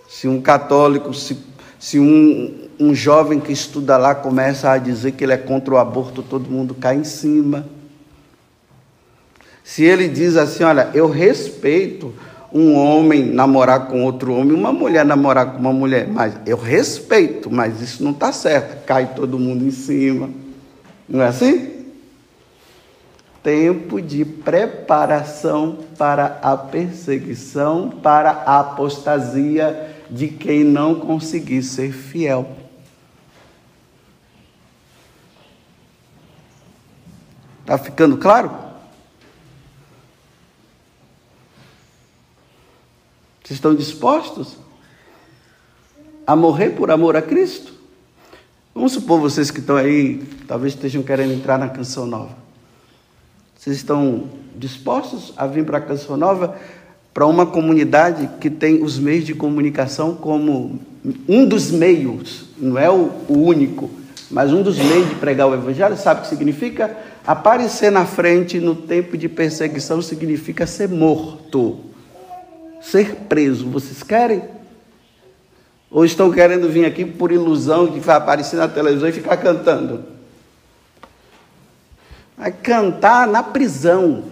Se 0.08 0.28
um 0.28 0.40
católico, 0.40 1.14
se, 1.16 1.38
se 1.80 2.00
um, 2.00 2.70
um 2.80 2.94
jovem 2.94 3.40
que 3.40 3.52
estuda 3.52 3.98
lá 3.98 4.14
começa 4.14 4.70
a 4.70 4.78
dizer 4.78 5.14
que 5.14 5.24
ele 5.24 5.34
é 5.34 5.38
contra 5.38 5.74
o 5.74 5.78
aborto, 5.78 6.22
todo 6.22 6.50
mundo 6.50 6.76
cai 6.76 6.96
em 6.96 7.04
cima. 7.04 7.68
Se 9.64 9.84
ele 9.84 10.08
diz 10.08 10.38
assim, 10.38 10.64
olha, 10.64 10.92
eu 10.94 11.10
respeito 11.10 12.14
um 12.54 12.76
homem 12.76 13.26
namorar 13.26 13.88
com 13.88 14.04
outro 14.04 14.34
homem, 14.34 14.56
uma 14.56 14.72
mulher 14.72 15.04
namorar 15.04 15.54
com 15.54 15.60
uma 15.60 15.74
mulher, 15.74 16.08
mas 16.08 16.36
eu 16.46 16.56
respeito, 16.56 17.52
mas 17.52 17.82
isso 17.82 18.04
não 18.04 18.12
está 18.12 18.32
certo, 18.32 18.86
cai 18.86 19.14
todo 19.16 19.40
mundo 19.40 19.66
em 19.66 19.72
cima. 19.72 20.30
Não 21.08 21.22
é 21.22 21.28
assim? 21.28 21.86
Tempo 23.42 24.02
de 24.02 24.26
preparação 24.26 25.86
para 25.98 26.40
a 26.42 26.58
perseguição, 26.58 27.90
para 27.90 28.32
a 28.32 28.60
apostasia 28.60 29.96
de 30.10 30.28
quem 30.28 30.64
não 30.64 31.00
conseguir 31.00 31.64
ser 31.64 31.94
fiel. 31.94 32.58
Está 37.62 37.78
ficando 37.78 38.18
claro? 38.18 38.50
Vocês 43.44 43.58
estão 43.58 43.74
dispostos 43.74 44.58
a 46.26 46.36
morrer 46.36 46.72
por 46.72 46.92
amor 46.92 47.16
a 47.16 47.22
Cristo? 47.22 47.77
Vamos 48.78 48.92
supor 48.92 49.20
vocês 49.20 49.50
que 49.50 49.60
estão 49.60 49.76
aí, 49.76 50.22
talvez 50.48 50.76
estejam 50.76 51.02
querendo 51.02 51.34
entrar 51.34 51.58
na 51.58 51.68
canção 51.68 52.06
nova. 52.06 52.38
Vocês 53.58 53.76
estão 53.76 54.26
dispostos 54.56 55.34
a 55.36 55.48
vir 55.48 55.66
para 55.66 55.80
a 55.80 55.82
canção 55.82 56.16
nova 56.16 56.56
para 57.12 57.26
uma 57.26 57.44
comunidade 57.44 58.30
que 58.40 58.52
tem 58.52 58.84
os 58.84 59.00
meios 59.00 59.26
de 59.26 59.34
comunicação 59.34 60.14
como 60.14 60.80
um 61.28 61.44
dos 61.44 61.72
meios, 61.72 62.46
não 62.56 62.78
é 62.78 62.88
o, 62.88 63.10
único, 63.28 63.90
mas 64.30 64.54
um 64.54 64.62
dos 64.62 64.78
meios 64.78 65.10
de 65.10 65.16
pregar 65.16 65.48
o 65.48 65.56
evangelho, 65.56 65.98
sabe 65.98 66.20
o 66.20 66.24
que 66.26 66.30
significa? 66.30 66.96
Aparecer 67.26 67.92
na 67.92 68.06
frente 68.06 68.60
no 68.60 68.76
tempo 68.76 69.18
de 69.18 69.28
perseguição 69.28 70.04
significa 70.04 70.68
ser 70.68 70.88
morto, 70.88 71.80
ser 72.80 73.16
preso. 73.28 73.68
Vocês 73.68 74.04
querem? 74.04 74.44
Ou 75.90 76.04
estão 76.04 76.32
querendo 76.32 76.70
vir 76.70 76.86
aqui 76.86 77.06
por 77.06 77.32
ilusão 77.32 77.88
de 77.88 78.10
aparecer 78.10 78.58
na 78.58 78.68
televisão 78.68 79.08
e 79.08 79.14
ficar 79.14 79.38
cantando? 79.38 80.04
Vai 82.38 82.52
cantar 82.52 83.28
na 83.28 83.42
prisão. 83.42 84.26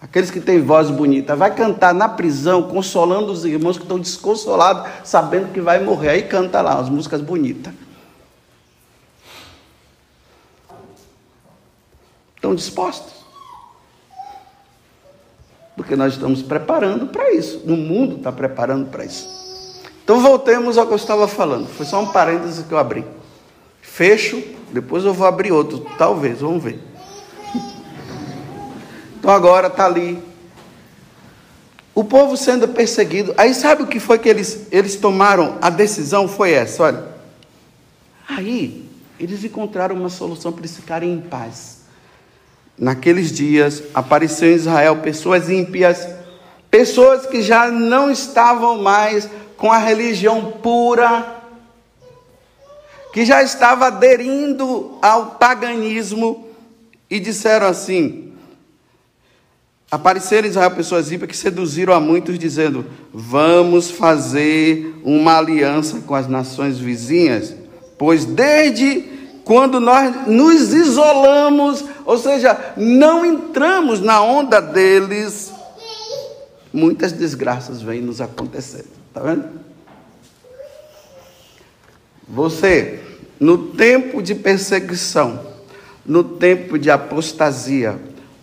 Aqueles 0.00 0.30
que 0.30 0.40
têm 0.40 0.62
voz 0.62 0.90
bonita, 0.90 1.34
vai 1.34 1.54
cantar 1.54 1.94
na 1.94 2.08
prisão, 2.08 2.62
consolando 2.62 3.32
os 3.32 3.44
irmãos 3.44 3.76
que 3.76 3.82
estão 3.82 3.98
desconsolados, 3.98 4.88
sabendo 5.02 5.52
que 5.52 5.60
vai 5.60 5.82
morrer. 5.82 6.10
Aí 6.10 6.22
canta 6.22 6.60
lá 6.60 6.78
as 6.78 6.88
músicas 6.88 7.20
bonitas. 7.20 7.72
Estão 12.36 12.54
dispostos? 12.54 13.14
Porque 15.74 15.96
nós 15.96 16.12
estamos 16.12 16.42
preparando 16.42 17.08
para 17.08 17.32
isso. 17.32 17.58
O 17.66 17.76
mundo 17.76 18.16
está 18.16 18.30
preparando 18.30 18.86
para 18.86 19.04
isso. 19.04 19.45
Então 20.06 20.20
voltemos 20.20 20.78
ao 20.78 20.86
que 20.86 20.92
eu 20.92 20.96
estava 20.96 21.26
falando. 21.26 21.66
Foi 21.66 21.84
só 21.84 22.00
um 22.00 22.06
parêntese 22.06 22.62
que 22.62 22.70
eu 22.70 22.78
abri. 22.78 23.04
Fecho, 23.82 24.40
depois 24.70 25.04
eu 25.04 25.12
vou 25.12 25.26
abrir 25.26 25.50
outro, 25.50 25.84
talvez, 25.98 26.42
vamos 26.42 26.62
ver. 26.62 26.78
Então 29.18 29.32
agora 29.32 29.66
está 29.66 29.84
ali 29.84 30.22
o 31.92 32.04
povo 32.04 32.36
sendo 32.36 32.68
perseguido. 32.68 33.34
Aí 33.36 33.52
sabe 33.52 33.82
o 33.82 33.86
que 33.88 33.98
foi 33.98 34.20
que 34.20 34.28
eles, 34.28 34.68
eles 34.70 34.94
tomaram? 34.94 35.58
A 35.60 35.70
decisão 35.70 36.28
foi 36.28 36.52
essa, 36.52 36.84
olha. 36.84 37.04
Aí 38.28 38.88
eles 39.18 39.42
encontraram 39.42 39.96
uma 39.96 40.08
solução 40.08 40.52
para 40.52 40.60
eles 40.60 40.76
ficarem 40.76 41.12
em 41.12 41.20
paz. 41.20 41.78
Naqueles 42.78 43.32
dias 43.32 43.82
apareceu 43.92 44.52
em 44.52 44.54
Israel 44.54 44.98
pessoas 44.98 45.50
ímpias, 45.50 46.06
pessoas 46.70 47.26
que 47.26 47.42
já 47.42 47.72
não 47.72 48.08
estavam 48.08 48.80
mais 48.80 49.28
com 49.56 49.72
a 49.72 49.78
religião 49.78 50.52
pura, 50.62 51.42
que 53.12 53.24
já 53.24 53.42
estava 53.42 53.86
aderindo 53.86 54.98
ao 55.00 55.32
paganismo 55.32 56.46
e 57.08 57.18
disseram 57.18 57.66
assim: 57.66 58.32
Apareceram 59.90 60.46
em 60.46 60.50
Israel 60.50 60.70
pessoas 60.72 61.12
ímpias 61.12 61.30
que 61.30 61.36
seduziram 61.36 61.94
a 61.94 62.00
muitos, 62.00 62.38
dizendo: 62.38 62.84
Vamos 63.12 63.90
fazer 63.90 65.00
uma 65.04 65.38
aliança 65.38 66.00
com 66.00 66.14
as 66.14 66.28
nações 66.28 66.78
vizinhas, 66.78 67.54
pois 67.96 68.24
desde 68.24 69.16
quando 69.44 69.78
nós 69.78 70.26
nos 70.26 70.74
isolamos, 70.74 71.84
ou 72.04 72.18
seja, 72.18 72.74
não 72.76 73.24
entramos 73.24 74.00
na 74.00 74.20
onda 74.20 74.60
deles, 74.60 75.52
muitas 76.72 77.12
desgraças 77.12 77.80
vêm 77.80 78.02
nos 78.02 78.20
acontecendo. 78.20 78.90
Está 79.16 79.28
vendo? 79.30 79.48
Você, 82.28 83.02
no 83.40 83.68
tempo 83.68 84.20
de 84.20 84.34
perseguição, 84.34 85.54
no 86.04 86.22
tempo 86.22 86.78
de 86.78 86.90
apostasia, 86.90 87.98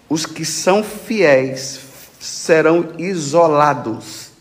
os 0.09 0.25
que 0.25 0.43
são 0.43 0.83
fiéis 0.83 1.79
serão 2.19 2.95
isolados. 2.97 4.31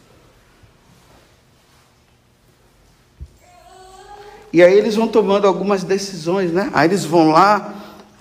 E 4.51 4.63
aí 4.63 4.73
eles 4.73 4.95
vão 4.95 5.09
tomando 5.09 5.47
algumas 5.47 5.85
decisões, 5.85 6.51
né? 6.51 6.71
Aí 6.73 6.89
eles 6.89 7.05
vão 7.05 7.29
lá, 7.31 7.75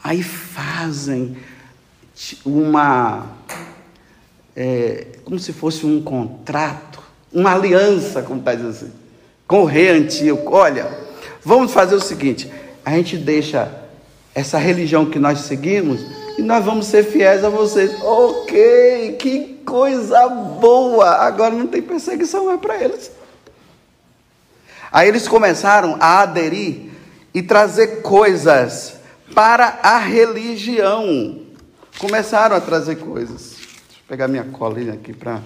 aí 0.03 0.21
fazem 0.21 1.37
uma. 2.43 3.37
É, 4.53 5.07
como 5.23 5.39
se 5.39 5.53
fosse 5.53 5.85
um 5.85 6.03
contrato, 6.03 7.00
uma 7.33 7.53
aliança, 7.53 8.21
como 8.21 8.39
está 8.39 8.53
dizendo 8.53 8.71
assim, 8.71 8.91
com 9.47 9.61
o 9.61 9.65
rei 9.65 9.89
antigo. 9.89 10.39
Olha, 10.51 10.87
vamos 11.43 11.71
fazer 11.71 11.95
o 11.95 12.01
seguinte: 12.01 12.51
a 12.85 12.91
gente 12.91 13.17
deixa 13.17 13.71
essa 14.33 14.57
religião 14.57 15.05
que 15.05 15.19
nós 15.19 15.39
seguimos 15.41 16.01
e 16.37 16.41
nós 16.41 16.63
vamos 16.63 16.87
ser 16.87 17.03
fiéis 17.03 17.43
a 17.43 17.49
vocês. 17.49 17.91
Ok, 18.01 19.17
que 19.19 19.61
coisa 19.65 20.27
boa! 20.27 21.09
Agora 21.09 21.53
não 21.53 21.67
tem 21.67 21.81
perseguição 21.81 22.45
mais 22.45 22.59
para 22.59 22.81
eles. 22.81 23.11
Aí 24.91 25.07
eles 25.07 25.27
começaram 25.27 25.97
a 25.99 26.21
aderir 26.21 26.91
e 27.33 27.41
trazer 27.41 28.01
coisas 28.01 28.95
para 29.33 29.79
a 29.81 29.97
religião. 29.97 31.39
Começaram 31.97 32.55
a 32.55 32.61
trazer 32.61 32.97
coisas. 32.97 33.51
Deixa 33.51 33.99
eu 33.99 34.07
pegar 34.07 34.27
minha 34.27 34.43
colinha 34.43 34.93
aqui 34.93 35.13
para 35.13 35.39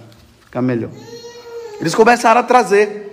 ficar 0.45 0.61
melhor. 0.61 0.91
Eles 1.79 1.95
começaram 1.95 2.41
a 2.41 2.43
trazer. 2.43 3.11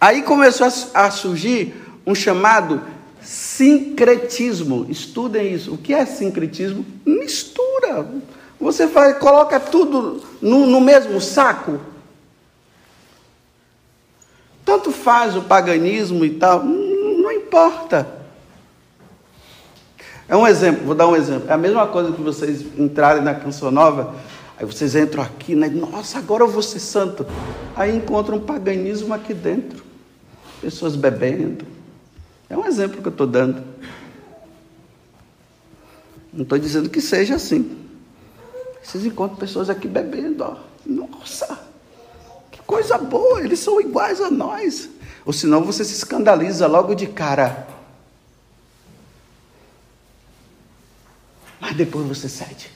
Aí 0.00 0.22
começou 0.22 0.68
a 0.94 1.10
surgir 1.10 1.74
um 2.06 2.14
chamado 2.14 2.82
Sincretismo. 3.26 4.86
Estudem 4.88 5.52
isso. 5.52 5.74
O 5.74 5.78
que 5.78 5.92
é 5.92 6.06
sincretismo? 6.06 6.86
Mistura. 7.04 8.06
Você 8.60 8.86
faz, 8.86 9.18
coloca 9.18 9.58
tudo 9.58 10.22
no, 10.40 10.66
no 10.66 10.80
mesmo 10.80 11.20
saco. 11.20 11.80
Tanto 14.64 14.92
faz 14.92 15.36
o 15.36 15.42
paganismo 15.42 16.24
e 16.24 16.30
tal, 16.30 16.64
não, 16.64 17.22
não 17.22 17.32
importa. 17.32 18.06
É 20.28 20.36
um 20.36 20.46
exemplo, 20.46 20.84
vou 20.84 20.94
dar 20.94 21.06
um 21.06 21.16
exemplo. 21.16 21.50
É 21.50 21.52
a 21.52 21.58
mesma 21.58 21.86
coisa 21.86 22.12
que 22.12 22.20
vocês 22.20 22.64
entrarem 22.78 23.22
na 23.22 23.34
canção 23.34 23.70
nova, 23.70 24.14
aí 24.58 24.64
vocês 24.64 24.94
entram 24.94 25.22
aqui, 25.22 25.54
né? 25.54 25.68
Nossa, 25.68 26.18
agora 26.18 26.42
eu 26.42 26.48
vou 26.48 26.62
ser 26.62 26.80
santo. 26.80 27.26
Aí 27.74 27.96
encontram 27.96 28.38
um 28.38 28.40
paganismo 28.40 29.12
aqui 29.12 29.34
dentro. 29.34 29.84
Pessoas 30.60 30.96
bebendo, 30.96 31.66
é 32.48 32.56
um 32.56 32.64
exemplo 32.64 33.02
que 33.02 33.08
eu 33.08 33.12
estou 33.12 33.26
dando. 33.26 33.62
Não 36.32 36.42
estou 36.42 36.58
dizendo 36.58 36.88
que 36.88 37.00
seja 37.00 37.36
assim. 37.36 37.86
Vocês 38.82 39.04
encontram 39.04 39.36
pessoas 39.36 39.68
aqui 39.68 39.88
bebendo, 39.88 40.44
ó. 40.44 40.56
Nossa, 40.84 41.58
que 42.52 42.60
coisa 42.62 42.96
boa, 42.98 43.42
eles 43.42 43.58
são 43.58 43.80
iguais 43.80 44.20
a 44.20 44.30
nós. 44.30 44.88
Ou 45.24 45.32
senão 45.32 45.64
você 45.64 45.84
se 45.84 45.94
escandaliza 45.94 46.68
logo 46.68 46.94
de 46.94 47.08
cara. 47.08 47.66
Mas 51.60 51.76
depois 51.76 52.06
você 52.06 52.28
cede. 52.28 52.75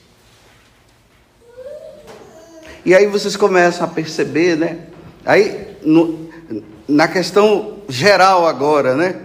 E 2.85 2.95
aí 2.95 3.07
vocês 3.07 3.37
começam 3.37 3.85
a 3.85 3.89
perceber, 3.89 4.57
né? 4.57 4.79
Aí, 5.25 5.77
no, 5.83 6.29
na 6.89 7.09
questão 7.09 7.79
geral 7.89 8.47
agora, 8.47 8.95
né? 8.95 9.21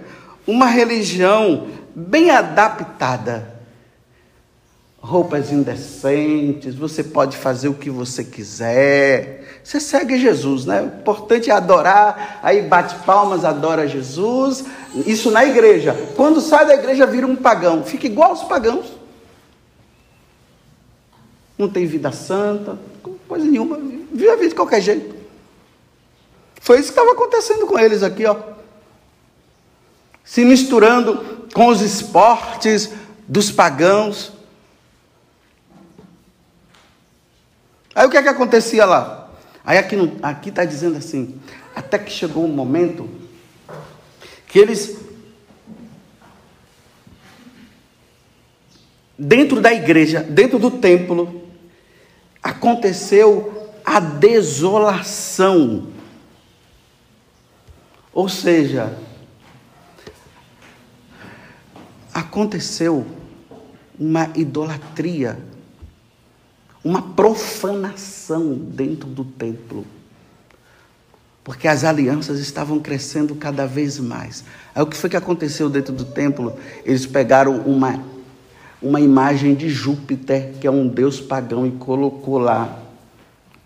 uma 0.48 0.68
religião 0.68 1.68
bem 1.96 2.30
adaptada. 2.30 3.56
Roupas 5.00 5.52
indecentes, 5.52 6.74
você 6.74 7.04
pode 7.04 7.38
fazer 7.38 7.70
o 7.70 7.76
que 7.76 7.92
você 7.92 8.24
quiser. 8.24 9.60
Você 9.64 9.80
segue 9.80 10.18
Jesus, 10.18 10.66
né? 10.66 10.82
O 10.82 11.00
importante 11.00 11.52
é 11.52 11.54
adorar, 11.54 12.40
aí 12.42 12.64
bate 12.64 12.96
palmas, 13.06 13.46
adora 13.46 13.88
Jesus. 13.88 14.66
Isso 15.06 15.30
na 15.30 15.46
igreja. 15.46 15.96
Quando 16.16 16.42
sai 16.42 16.66
da 16.66 16.74
igreja, 16.74 17.06
vira 17.06 17.28
um 17.28 17.36
pagão. 17.36 17.84
Fica 17.84 18.08
igual 18.08 18.32
aos 18.32 18.44
pagãos. 18.44 18.94
Não 21.56 21.70
tem 21.70 21.86
vida 21.86 22.12
santa, 22.12 22.78
coisa 23.28 23.46
nenhuma. 23.46 23.78
Vive 23.78 24.30
a 24.30 24.36
vida 24.36 24.50
de 24.50 24.56
qualquer 24.56 24.82
jeito. 24.82 25.16
Foi 26.62 26.80
isso 26.80 26.94
que 26.94 27.00
estava 27.00 27.12
acontecendo 27.12 27.68
com 27.68 27.78
eles 27.78 28.02
aqui, 28.02 28.26
ó 28.26 28.56
se 30.26 30.44
misturando 30.44 31.48
com 31.54 31.68
os 31.68 31.82
esportes 31.82 32.92
dos 33.28 33.52
pagãos. 33.52 34.34
Aí 37.94 38.06
o 38.08 38.10
que 38.10 38.18
é 38.18 38.24
que 38.24 38.28
acontecia 38.28 38.86
lá? 38.86 39.30
Aí 39.64 39.78
aqui 39.78 40.50
está 40.50 40.66
dizendo 40.66 40.98
assim, 40.98 41.40
até 41.76 42.00
que 42.00 42.12
chegou 42.12 42.44
um 42.44 42.50
momento 42.50 43.08
que 44.48 44.60
eles 44.60 44.98
dentro 49.18 49.62
da 49.62 49.72
igreja, 49.72 50.22
dentro 50.22 50.60
do 50.60 50.72
templo, 50.72 51.45
aconteceu 52.46 53.72
a 53.84 54.00
desolação. 54.00 55.88
Ou 58.14 58.30
seja, 58.30 58.96
aconteceu 62.14 63.04
uma 64.00 64.30
idolatria, 64.36 65.40
uma 66.84 67.02
profanação 67.02 68.54
dentro 68.54 69.10
do 69.10 69.26
templo. 69.26 69.84
Porque 71.44 71.68
as 71.68 71.84
alianças 71.84 72.40
estavam 72.40 72.80
crescendo 72.80 73.34
cada 73.36 73.66
vez 73.66 73.98
mais. 73.98 74.44
Aí 74.74 74.84
o 74.84 74.88
que 74.88 74.96
foi 74.96 75.10
que 75.10 75.18
aconteceu 75.18 75.68
dentro 75.68 75.94
do 75.94 76.06
templo? 76.06 76.56
Eles 76.84 77.08
pegaram 77.08 77.58
uma, 77.62 78.04
uma 78.82 79.00
imagem 79.00 79.56
de 79.56 79.70
Júpiter, 79.70 80.54
que 80.60 80.68
é 80.68 80.72
um 80.72 80.88
deus 80.88 81.20
pagão, 81.20 81.66
e 81.66 81.72
colocou 81.72 82.38
lá 82.38 82.80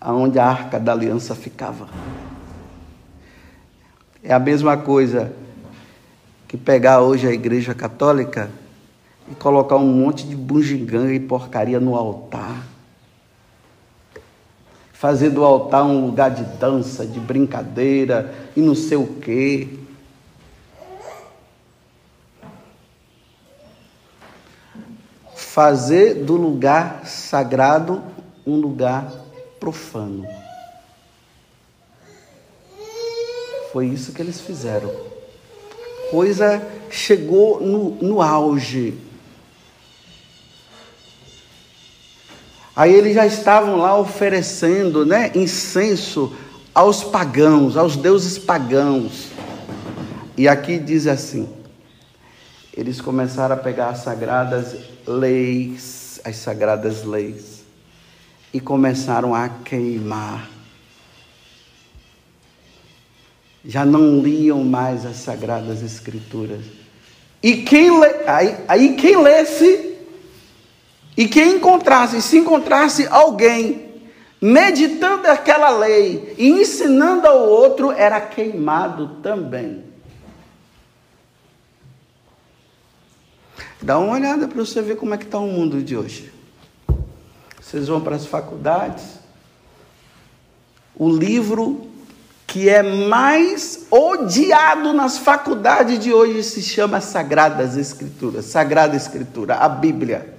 onde 0.02 0.38
a 0.38 0.46
arca 0.46 0.78
da 0.80 0.92
aliança 0.92 1.34
ficava. 1.34 1.88
É 4.22 4.32
a 4.32 4.38
mesma 4.38 4.76
coisa 4.76 5.32
que 6.46 6.56
pegar 6.56 7.00
hoje 7.00 7.26
a 7.26 7.32
igreja 7.32 7.74
católica 7.74 8.50
e 9.30 9.34
colocar 9.34 9.76
um 9.76 9.86
monte 9.86 10.26
de 10.26 10.34
bugiganga 10.34 11.12
e 11.12 11.20
porcaria 11.20 11.78
no 11.78 11.94
altar. 11.94 12.66
Fazer 14.92 15.30
do 15.30 15.44
altar 15.44 15.84
um 15.84 16.06
lugar 16.06 16.30
de 16.30 16.44
dança, 16.58 17.06
de 17.06 17.18
brincadeira 17.18 18.34
e 18.56 18.60
não 18.60 18.74
sei 18.74 18.98
o 18.98 19.06
quê. 19.06 19.68
Fazer 25.52 26.14
do 26.14 26.36
lugar 26.36 27.06
sagrado 27.06 28.02
um 28.46 28.56
lugar 28.56 29.10
profano. 29.58 30.26
Foi 33.72 33.86
isso 33.86 34.12
que 34.12 34.22
eles 34.22 34.40
fizeram 34.40 35.10
coisa 36.10 36.60
chegou 36.90 37.60
no, 37.60 37.90
no 38.02 38.20
auge. 38.20 38.94
Aí 42.74 42.92
eles 42.92 43.14
já 43.14 43.26
estavam 43.26 43.76
lá 43.76 43.98
oferecendo 43.98 45.06
né, 45.06 45.30
incenso 45.34 46.34
aos 46.74 47.04
pagãos, 47.04 47.76
aos 47.76 47.96
deuses 47.96 48.38
pagãos. 48.38 49.28
E 50.36 50.48
aqui 50.48 50.78
diz 50.78 51.06
assim: 51.06 51.48
eles 52.76 53.00
começaram 53.00 53.54
a 53.54 53.58
pegar 53.58 53.88
as 53.88 53.98
sagradas 53.98 54.76
leis, 55.06 56.20
as 56.24 56.36
sagradas 56.36 57.04
leis, 57.04 57.64
e 58.52 58.60
começaram 58.60 59.34
a 59.34 59.48
queimar. 59.48 60.48
Já 63.64 63.84
não 63.84 64.20
liam 64.20 64.64
mais 64.64 65.04
as 65.04 65.16
sagradas 65.16 65.82
escrituras. 65.82 66.64
E 67.42 67.58
quem 67.58 67.98
lê, 67.98 68.26
aí, 68.26 68.56
aí 68.68 68.94
quem 68.94 69.16
lesse 69.16 69.98
e 71.16 71.26
quem 71.26 71.56
encontrasse, 71.56 72.22
se 72.22 72.38
encontrasse 72.38 73.06
alguém 73.08 73.90
meditando 74.40 75.28
aquela 75.28 75.68
lei 75.70 76.34
e 76.38 76.48
ensinando 76.48 77.26
ao 77.26 77.46
outro, 77.46 77.90
era 77.92 78.20
queimado 78.20 79.16
também. 79.22 79.89
Dá 83.82 83.98
uma 83.98 84.14
olhada 84.14 84.46
para 84.46 84.58
você 84.58 84.82
ver 84.82 84.96
como 84.96 85.14
é 85.14 85.18
que 85.18 85.24
está 85.24 85.38
o 85.38 85.46
mundo 85.46 85.82
de 85.82 85.96
hoje. 85.96 86.32
Vocês 87.60 87.88
vão 87.88 88.00
para 88.00 88.16
as 88.16 88.26
faculdades. 88.26 89.04
O 90.94 91.08
livro 91.08 91.88
que 92.46 92.68
é 92.68 92.82
mais 92.82 93.86
odiado 93.90 94.92
nas 94.92 95.18
faculdades 95.18 95.98
de 96.00 96.12
hoje 96.12 96.42
se 96.42 96.60
chama 96.60 97.00
Sagradas 97.00 97.76
Escrituras, 97.76 98.46
Sagrada 98.46 98.96
Escritura, 98.96 99.54
a 99.54 99.68
Bíblia. 99.68 100.34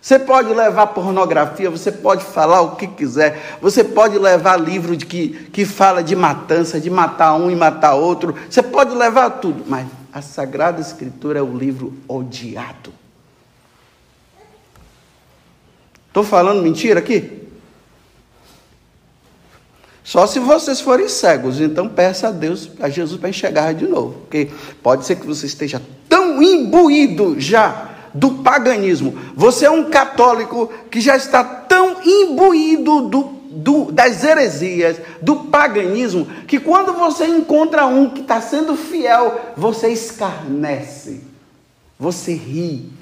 Você 0.00 0.18
pode 0.18 0.52
levar 0.52 0.88
pornografia, 0.88 1.70
você 1.70 1.90
pode 1.90 2.22
falar 2.22 2.60
o 2.60 2.76
que 2.76 2.86
quiser, 2.86 3.56
você 3.62 3.82
pode 3.82 4.18
levar 4.18 4.60
livro 4.60 4.94
de 4.94 5.06
que, 5.06 5.30
que 5.50 5.64
fala 5.64 6.02
de 6.02 6.14
matança, 6.14 6.78
de 6.78 6.90
matar 6.90 7.34
um 7.36 7.50
e 7.50 7.56
matar 7.56 7.94
outro, 7.94 8.34
você 8.48 8.62
pode 8.62 8.94
levar 8.94 9.30
tudo, 9.30 9.64
mas 9.66 9.86
a 10.14 10.22
Sagrada 10.22 10.80
Escritura 10.80 11.40
é 11.40 11.42
o 11.42 11.58
livro 11.58 11.92
odiado. 12.06 12.94
Estou 16.06 16.22
falando 16.22 16.62
mentira 16.62 17.00
aqui? 17.00 17.42
Só 20.04 20.24
se 20.28 20.38
vocês 20.38 20.80
forem 20.80 21.08
cegos, 21.08 21.60
então 21.60 21.88
peça 21.88 22.28
a 22.28 22.30
Deus, 22.30 22.70
a 22.78 22.88
Jesus 22.88 23.18
para 23.18 23.28
enxergar 23.28 23.72
de 23.74 23.88
novo. 23.88 24.20
Porque 24.20 24.50
pode 24.80 25.04
ser 25.04 25.16
que 25.16 25.26
você 25.26 25.46
esteja 25.46 25.82
tão 26.08 26.40
imbuído 26.40 27.40
já 27.40 27.90
do 28.14 28.34
paganismo. 28.34 29.18
Você 29.34 29.66
é 29.66 29.70
um 29.70 29.90
católico 29.90 30.72
que 30.92 31.00
já 31.00 31.16
está 31.16 31.42
tão 31.42 32.00
imbuído 32.04 33.08
do, 33.08 33.33
do, 33.54 33.92
das 33.92 34.24
heresias, 34.24 34.98
do 35.22 35.44
paganismo, 35.44 36.26
que 36.46 36.58
quando 36.58 36.92
você 36.92 37.26
encontra 37.26 37.86
um 37.86 38.10
que 38.10 38.20
está 38.20 38.40
sendo 38.40 38.76
fiel, 38.76 39.54
você 39.56 39.88
escarnece, 39.88 41.22
você 41.98 42.34
ri. 42.34 42.92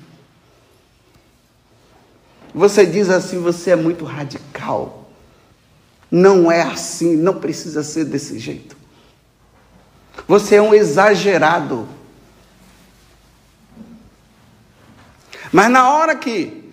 Você 2.55 2.85
diz 2.85 3.09
assim: 3.09 3.41
você 3.41 3.71
é 3.71 3.77
muito 3.77 4.05
radical. 4.05 5.11
Não 6.11 6.53
é 6.53 6.61
assim, 6.61 7.17
não 7.17 7.35
precisa 7.35 7.83
ser 7.83 8.05
desse 8.05 8.39
jeito. 8.39 8.77
Você 10.29 10.57
é 10.57 10.63
um 10.63 10.75
exagerado. 10.75 11.89
Mas 15.51 15.71
na 15.71 15.91
hora 15.91 16.17
que. 16.17 16.71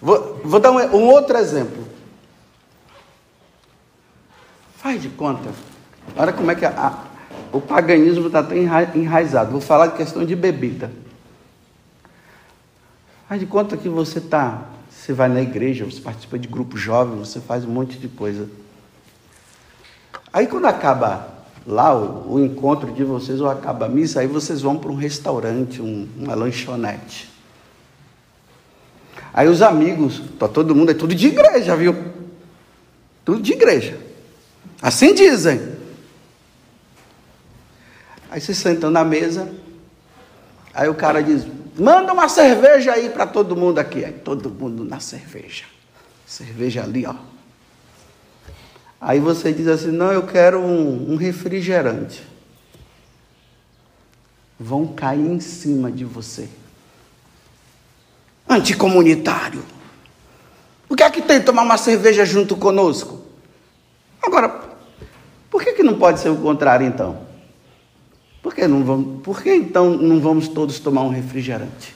Vou, 0.00 0.40
vou 0.44 0.60
dar 0.60 0.70
um, 0.70 0.78
um, 0.78 1.08
outro 1.08 1.36
exemplo. 1.36 1.85
Faz 4.86 5.02
de 5.02 5.08
conta. 5.08 5.50
Olha 6.16 6.32
como 6.32 6.48
é 6.48 6.54
que 6.54 6.64
a, 6.64 6.70
a, 6.70 7.04
o 7.50 7.60
paganismo 7.60 8.28
está 8.28 8.40
tão 8.40 8.56
enraizado. 8.56 9.50
Vou 9.50 9.60
falar 9.60 9.88
de 9.88 9.96
questão 9.96 10.24
de 10.24 10.36
bebida. 10.36 10.92
Faz 13.28 13.40
de 13.40 13.48
conta 13.48 13.76
que 13.76 13.88
você 13.88 14.20
está. 14.20 14.62
Você 14.88 15.12
vai 15.12 15.28
na 15.28 15.42
igreja, 15.42 15.84
você 15.84 16.00
participa 16.00 16.38
de 16.38 16.46
grupo 16.46 16.76
jovem, 16.76 17.18
você 17.18 17.40
faz 17.40 17.64
um 17.64 17.68
monte 17.68 17.98
de 17.98 18.06
coisa. 18.06 18.48
Aí 20.32 20.46
quando 20.46 20.66
acaba 20.66 21.30
lá 21.66 21.92
o, 21.92 22.34
o 22.34 22.44
encontro 22.44 22.92
de 22.92 23.02
vocês, 23.02 23.40
ou 23.40 23.50
acaba 23.50 23.86
a 23.86 23.88
missa, 23.88 24.20
aí 24.20 24.28
vocês 24.28 24.62
vão 24.62 24.78
para 24.78 24.92
um 24.92 24.96
restaurante, 24.96 25.82
um, 25.82 26.08
uma 26.16 26.36
lanchonete. 26.36 27.28
Aí 29.34 29.48
os 29.48 29.62
amigos, 29.62 30.22
tá 30.38 30.46
todo 30.46 30.76
mundo, 30.76 30.92
é 30.92 30.94
tudo 30.94 31.12
de 31.12 31.26
igreja, 31.26 31.74
viu? 31.74 31.92
Tudo 33.24 33.42
de 33.42 33.52
igreja. 33.52 34.05
Assim 34.86 35.12
dizem. 35.12 35.60
Aí 38.30 38.40
se 38.40 38.54
sentam 38.54 38.88
na 38.88 39.02
mesa, 39.02 39.52
aí 40.72 40.88
o 40.88 40.94
cara 40.94 41.20
diz: 41.20 41.44
manda 41.76 42.12
uma 42.12 42.28
cerveja 42.28 42.92
aí 42.92 43.10
para 43.10 43.26
todo 43.26 43.56
mundo 43.56 43.80
aqui. 43.80 44.04
Aí 44.04 44.12
todo 44.12 44.48
mundo 44.48 44.84
na 44.84 45.00
cerveja. 45.00 45.64
Cerveja 46.24 46.84
ali, 46.84 47.04
ó. 47.04 47.16
Aí 49.00 49.18
você 49.18 49.52
diz 49.52 49.66
assim: 49.66 49.90
não, 49.90 50.12
eu 50.12 50.24
quero 50.24 50.60
um, 50.60 51.14
um 51.14 51.16
refrigerante. 51.16 52.22
Vão 54.56 54.86
cair 54.86 55.26
em 55.26 55.40
cima 55.40 55.90
de 55.90 56.04
você 56.04 56.48
anticomunitário. 58.48 59.64
O 60.88 60.94
que 60.94 61.02
é 61.02 61.10
que 61.10 61.22
tem 61.22 61.42
tomar 61.42 61.62
uma 61.62 61.76
cerveja 61.76 62.24
junto 62.24 62.54
conosco? 62.54 63.26
Agora, 64.22 64.65
que, 65.66 65.72
que 65.72 65.82
não 65.82 65.98
pode 65.98 66.20
ser 66.20 66.28
o 66.28 66.36
contrário 66.36 66.86
então? 66.86 67.18
Por 68.40 68.54
que, 68.54 68.68
não 68.68 68.84
vamos, 68.84 69.22
por 69.22 69.42
que 69.42 69.52
então 69.52 69.90
não 69.90 70.20
vamos 70.20 70.46
todos 70.46 70.78
tomar 70.78 71.02
um 71.02 71.08
refrigerante? 71.08 71.94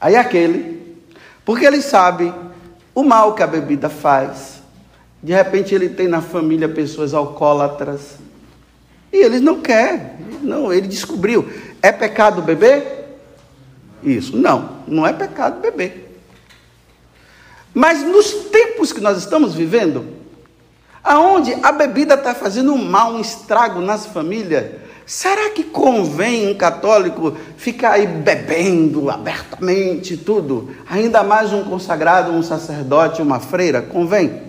Aí 0.00 0.16
aquele, 0.16 0.96
porque 1.44 1.66
ele 1.66 1.82
sabe 1.82 2.32
o 2.94 3.02
mal 3.02 3.34
que 3.34 3.42
a 3.42 3.46
bebida 3.46 3.90
faz. 3.90 4.62
De 5.22 5.34
repente 5.34 5.74
ele 5.74 5.90
tem 5.90 6.08
na 6.08 6.22
família 6.22 6.68
pessoas 6.68 7.12
alcoólatras. 7.12 8.16
E 9.12 9.18
eles 9.18 9.42
não 9.42 9.60
quer. 9.60 10.16
Não, 10.40 10.72
ele 10.72 10.88
descobriu. 10.88 11.46
É 11.82 11.92
pecado 11.92 12.40
beber? 12.40 13.18
isso. 14.02 14.34
Não, 14.34 14.78
não 14.86 15.06
é 15.06 15.12
pecado 15.12 15.60
beber. 15.60 16.18
Mas 17.74 18.02
nos 18.02 18.32
tempos 18.32 18.94
que 18.94 19.00
nós 19.02 19.18
estamos 19.18 19.54
vivendo, 19.54 20.19
aonde 21.02 21.54
a 21.62 21.72
bebida 21.72 22.14
está 22.14 22.34
fazendo 22.34 22.72
um 22.72 22.84
mal, 22.84 23.12
um 23.12 23.20
estrago 23.20 23.80
nas 23.80 24.06
famílias, 24.06 24.72
será 25.06 25.50
que 25.50 25.64
convém 25.64 26.48
um 26.48 26.54
católico 26.54 27.36
ficar 27.56 27.92
aí 27.92 28.06
bebendo 28.06 29.10
abertamente 29.10 30.16
tudo? 30.16 30.74
Ainda 30.88 31.22
mais 31.22 31.52
um 31.52 31.64
consagrado, 31.64 32.32
um 32.32 32.42
sacerdote, 32.42 33.22
uma 33.22 33.40
freira? 33.40 33.82
Convém? 33.82 34.42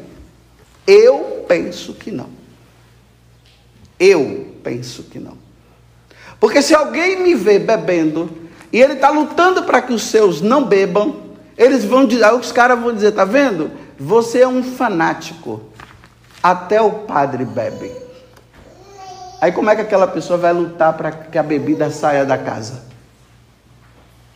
Eu 0.86 1.46
penso 1.48 1.94
que 1.94 2.12
não. 2.12 2.30
Eu 4.00 4.56
penso 4.64 5.04
que 5.04 5.20
não. 5.20 5.38
Porque 6.40 6.62
se 6.62 6.74
alguém 6.74 7.22
me 7.22 7.36
vê 7.36 7.60
bebendo, 7.60 8.30
e 8.74 8.82
ele 8.82 8.94
está 8.94 9.10
lutando 9.10 9.64
para 9.64 9.82
que 9.82 9.94
os 9.94 10.04
seus 10.04 10.42
não 10.42 10.64
bebam, 10.64 11.22
eles 11.58 11.86
vão 11.86 12.06
dizer, 12.06 12.34
os 12.34 12.52
caras 12.52 12.80
vão 12.80 12.94
dizer, 12.94 13.12
tá 13.12 13.26
vendo? 13.26 13.70
Você 14.00 14.40
é 14.40 14.48
um 14.48 14.64
fanático. 14.64 15.62
Até 16.42 16.82
o 16.82 16.92
padre 16.92 17.46
bebe. 17.46 17.92
Aí 19.40 19.52
como 19.52 19.70
é 19.70 19.76
que 19.76 19.82
aquela 19.82 20.08
pessoa 20.08 20.38
vai 20.38 20.54
lutar 20.54 20.94
para 20.94 21.12
que 21.12 21.38
a 21.38 21.44
bebida 21.44 21.90
saia 21.90 22.24
da 22.24 22.38
casa? 22.38 22.84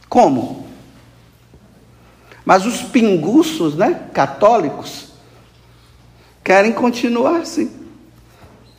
Como? 0.10 0.66
Mas 2.44 2.66
os 2.66 2.82
pinguços, 2.82 3.76
né, 3.76 4.08
católicos, 4.14 5.14
querem 6.44 6.72
continuar 6.72 7.38
assim. 7.38 7.72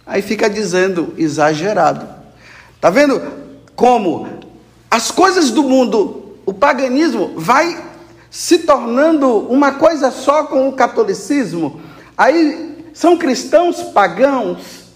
Aí 0.06 0.22
fica 0.22 0.48
dizendo 0.48 1.14
exagerado. 1.16 2.08
Tá 2.80 2.90
vendo 2.90 3.20
como 3.74 4.28
as 4.90 5.10
coisas 5.10 5.50
do 5.50 5.62
mundo, 5.62 6.36
o 6.46 6.54
paganismo 6.54 7.34
vai 7.36 7.84
se 8.30 8.58
tornando 8.58 9.38
uma 9.48 9.72
coisa 9.72 10.10
só 10.10 10.44
com 10.44 10.68
o 10.68 10.72
catolicismo. 10.72 11.80
Aí 12.16 12.75
são 12.96 13.18
cristãos 13.18 13.82
pagãos 13.82 14.86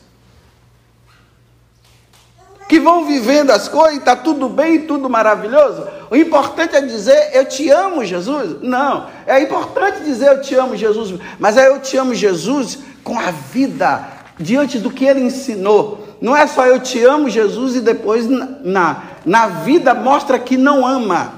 que 2.66 2.80
vão 2.80 3.04
vivendo 3.04 3.50
as 3.50 3.68
coisas, 3.68 3.98
está 3.98 4.16
tudo 4.16 4.48
bem, 4.48 4.86
tudo 4.86 5.10
maravilhoso. 5.10 5.86
O 6.10 6.16
importante 6.16 6.74
é 6.74 6.80
dizer 6.80 7.30
eu 7.34 7.44
te 7.44 7.68
amo, 7.68 8.02
Jesus? 8.02 8.62
Não, 8.62 9.06
é 9.26 9.42
importante 9.42 10.02
dizer 10.02 10.28
eu 10.28 10.40
te 10.40 10.54
amo, 10.54 10.74
Jesus, 10.76 11.20
mas 11.38 11.58
é 11.58 11.68
eu 11.68 11.78
te 11.78 11.98
amo, 11.98 12.14
Jesus, 12.14 12.78
com 13.04 13.18
a 13.18 13.30
vida 13.30 14.08
diante 14.38 14.78
do 14.78 14.90
que 14.90 15.04
ele 15.04 15.20
ensinou. 15.20 16.16
Não 16.22 16.34
é 16.34 16.46
só 16.46 16.64
eu 16.64 16.80
te 16.80 17.04
amo, 17.04 17.28
Jesus, 17.28 17.76
e 17.76 17.80
depois 17.82 18.26
na, 18.26 19.02
na 19.26 19.46
vida 19.46 19.92
mostra 19.92 20.38
que 20.38 20.56
não 20.56 20.86
ama. 20.86 21.34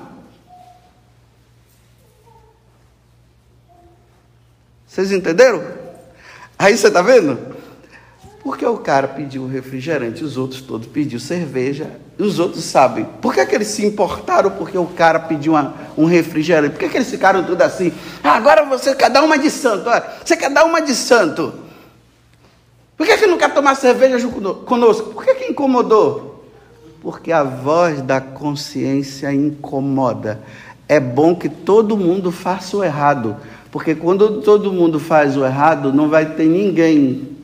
Vocês 4.87 5.11
entenderam? 5.11 5.82
Aí 6.59 6.77
você 6.77 6.89
está 6.89 7.03
vendo? 7.03 7.39
Porque 8.43 8.67
o 8.67 8.77
cara 8.77 9.07
pediu 9.07 9.47
refrigerante, 9.47 10.25
os 10.25 10.37
outros 10.37 10.61
todos 10.61 10.89
pediu 10.89 11.21
cerveja, 11.21 11.91
e 12.19 12.23
os 12.23 12.41
outros 12.41 12.65
sabem. 12.65 13.05
Por 13.21 13.33
que, 13.33 13.45
que 13.47 13.55
eles 13.55 13.69
se 13.69 13.87
importaram 13.87 14.51
porque 14.51 14.77
o 14.77 14.87
cara 14.87 15.21
pediu 15.21 15.53
uma, 15.53 15.75
um 15.97 16.05
refrigerante? 16.05 16.71
Por 16.71 16.81
que, 16.81 16.89
que 16.89 16.97
eles 16.97 17.11
ficaram 17.11 17.45
tudo 17.45 17.63
assim? 17.63 17.93
Ah, 18.23 18.33
agora 18.33 18.65
você 18.65 18.95
quer 18.97 19.11
dar 19.11 19.23
uma 19.23 19.39
de 19.39 19.49
santo, 19.49 19.89
olha, 19.89 20.05
você 20.25 20.37
quer 20.37 20.51
dar 20.51 20.65
uma 20.65 20.83
de 20.83 20.95
santo. 20.95 21.55
Por 22.97 23.07
que, 23.07 23.17
que 23.17 23.27
não 23.27 23.39
quer 23.39 23.55
tomar 23.55 23.77
cerveja 23.77 24.29
conosco? 24.65 25.11
Por 25.11 25.25
que, 25.25 25.35
que 25.35 25.45
incomodou? 25.47 26.45
Porque 27.01 27.33
a 27.33 27.43
voz 27.43 28.03
da 28.03 28.21
consciência 28.21 29.33
incomoda. 29.33 30.41
É 30.89 31.01
bom 31.01 31.35
que 31.35 31.49
todo 31.49 31.97
mundo 31.97 32.31
faça 32.31 32.77
o 32.77 32.85
errado 32.85 33.37
porque 33.73 33.95
quando 33.95 34.43
todo 34.43 34.71
mundo 34.71 35.01
faz 35.01 35.35
o 35.35 35.47
errado, 35.47 35.95
não 35.95 36.11
vai 36.11 36.35
ter 36.35 36.45
ninguém 36.45 37.39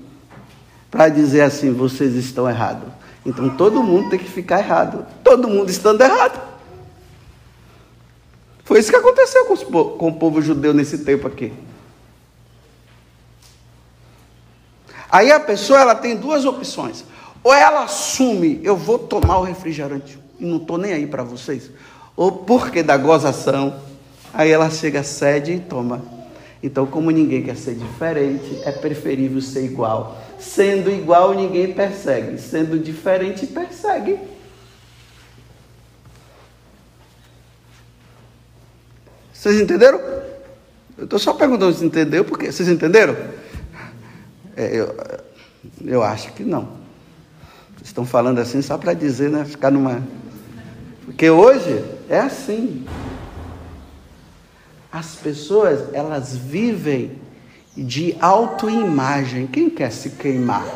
para 0.90 1.08
dizer 1.08 1.40
assim: 1.40 1.72
vocês 1.72 2.14
estão 2.14 2.46
errados. 2.46 2.86
Então 3.24 3.48
todo 3.56 3.82
mundo 3.82 4.10
tem 4.10 4.18
que 4.18 4.30
ficar 4.30 4.58
errado. 4.58 5.06
Todo 5.24 5.48
mundo 5.48 5.70
estando 5.70 6.02
errado. 6.02 6.38
Foi 8.62 8.78
isso 8.78 8.90
que 8.90 8.96
aconteceu 8.96 9.46
com, 9.46 9.54
os, 9.54 9.62
com 9.62 10.08
o 10.08 10.12
povo 10.12 10.42
judeu 10.42 10.74
nesse 10.74 10.98
tempo 10.98 11.26
aqui. 11.26 11.50
Aí 15.10 15.32
a 15.32 15.40
pessoa 15.40 15.80
ela 15.80 15.94
tem 15.94 16.14
duas 16.14 16.44
opções. 16.44 17.06
Ou 17.42 17.54
ela 17.54 17.84
assume, 17.84 18.60
eu 18.62 18.76
vou 18.76 18.98
tomar 18.98 19.38
o 19.38 19.44
refrigerante 19.44 20.18
e 20.38 20.44
não 20.44 20.58
estou 20.58 20.76
nem 20.76 20.92
aí 20.92 21.06
para 21.06 21.22
vocês. 21.22 21.70
Ou 22.14 22.30
porque 22.30 22.82
da 22.82 22.98
gozação, 22.98 23.80
aí 24.34 24.50
ela 24.50 24.68
chega, 24.68 25.02
cede 25.02 25.52
e 25.52 25.60
toma. 25.60 26.17
Então, 26.62 26.86
como 26.86 27.10
ninguém 27.10 27.42
quer 27.42 27.56
ser 27.56 27.74
diferente, 27.74 28.60
é 28.64 28.72
preferível 28.72 29.40
ser 29.40 29.64
igual. 29.64 30.20
Sendo 30.38 30.90
igual, 30.90 31.34
ninguém 31.34 31.72
persegue. 31.72 32.38
Sendo 32.38 32.78
diferente, 32.78 33.46
persegue. 33.46 34.18
Vocês 39.32 39.60
entenderam? 39.60 40.00
Eu 40.96 41.04
estou 41.04 41.18
só 41.18 41.32
perguntando 41.32 41.72
se 41.72 41.84
entendeu, 41.84 42.24
porque 42.24 42.50
vocês 42.50 42.68
entenderam? 42.68 43.16
É, 44.56 44.74
eu, 44.74 44.96
eu 45.84 46.02
acho 46.02 46.32
que 46.32 46.42
não. 46.42 46.64
Vocês 47.76 47.86
estão 47.86 48.04
falando 48.04 48.40
assim 48.40 48.60
só 48.60 48.76
para 48.76 48.94
dizer, 48.94 49.30
né? 49.30 49.44
Ficar 49.44 49.70
numa. 49.70 50.02
Porque 51.04 51.30
hoje 51.30 51.84
é 52.08 52.18
assim. 52.18 52.84
As 54.90 55.14
pessoas, 55.14 55.92
elas 55.92 56.34
vivem 56.36 57.18
de 57.76 58.16
autoimagem. 58.20 59.46
Quem 59.46 59.68
quer 59.68 59.92
se 59.92 60.10
queimar? 60.10 60.66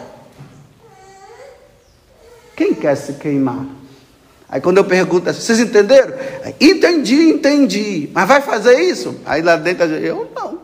Quem 2.55 2.75
quer 2.75 2.95
se 2.97 3.15
queimar? 3.15 3.67
Aí 4.49 4.61
quando 4.61 4.77
eu 4.77 4.85
pergunto 4.85 5.31
assim, 5.31 5.41
vocês 5.41 5.61
entenderam? 5.61 6.15
Entendi, 6.61 7.31
entendi. 7.31 8.11
Mas 8.13 8.29
vai 8.29 8.43
fazer 8.43 8.79
isso? 8.81 9.19
Aí 9.25 9.41
lá 9.41 9.57
dentro 9.57 9.87
eu 9.87 10.31
não. 10.35 10.61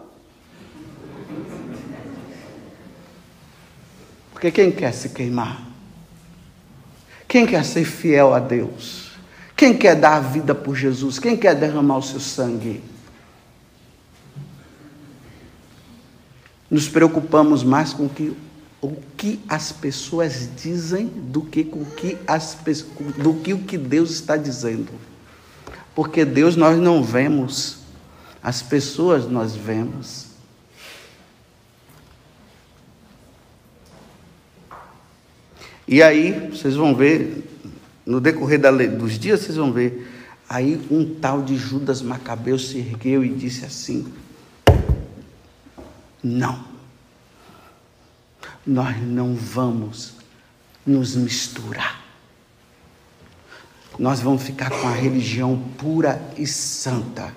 Porque 4.30 4.50
quem 4.50 4.70
quer 4.70 4.92
se 4.92 5.08
queimar? 5.08 5.62
Quem 7.26 7.46
quer 7.46 7.64
ser 7.64 7.84
fiel 7.84 8.32
a 8.34 8.38
Deus? 8.38 9.12
Quem 9.56 9.76
quer 9.76 9.96
dar 9.96 10.16
a 10.16 10.20
vida 10.20 10.54
por 10.54 10.76
Jesus? 10.76 11.18
Quem 11.18 11.37
quer 11.37 11.54
derramar 11.54 11.98
o 11.98 12.02
seu 12.02 12.20
sangue? 12.20 12.82
Nos 16.70 16.88
preocupamos 16.88 17.62
mais 17.62 17.92
com 17.92 18.09
que, 18.09 18.37
o 18.81 18.96
que 19.16 19.40
as 19.48 19.72
pessoas 19.72 20.48
dizem 20.57 21.07
do 21.07 21.42
que 21.42 21.64
com 21.64 21.85
que 21.85 22.18
as, 22.26 22.57
do 23.16 23.35
que 23.35 23.54
o 23.54 23.59
que 23.59 23.78
Deus 23.78 24.11
está 24.11 24.37
dizendo. 24.37 24.92
Porque 25.94 26.24
Deus 26.24 26.54
nós 26.54 26.78
não 26.78 27.02
vemos, 27.02 27.78
as 28.42 28.62
pessoas 28.62 29.26
nós 29.26 29.57
vemos. 29.57 30.26
E 35.87 36.02
aí, 36.02 36.50
vocês 36.50 36.76
vão 36.76 36.94
ver, 36.94 37.44
no 38.04 38.20
decorrer 38.20 38.61
da, 38.61 38.70
dos 38.70 39.18
dias, 39.18 39.40
vocês 39.40 39.57
vão 39.57 39.72
ver, 39.72 40.07
aí 40.46 40.78
um 40.90 41.14
tal 41.14 41.42
de 41.42 41.57
Judas 41.57 42.02
Macabeu 42.02 42.59
se 42.59 42.78
ergueu 42.78 43.24
e 43.24 43.31
disse 43.31 43.64
assim: 43.64 44.07
não. 46.22 46.64
Nós 48.66 49.00
não 49.02 49.35
vamos 49.35 50.14
nos 50.87 51.14
misturar. 51.16 52.04
Nós 53.98 54.20
vamos 54.20 54.42
ficar 54.42 54.70
com 54.70 54.87
a 54.87 54.92
religião 54.92 55.59
pura 55.76 56.22
e 56.37 56.46
santa. 56.46 57.35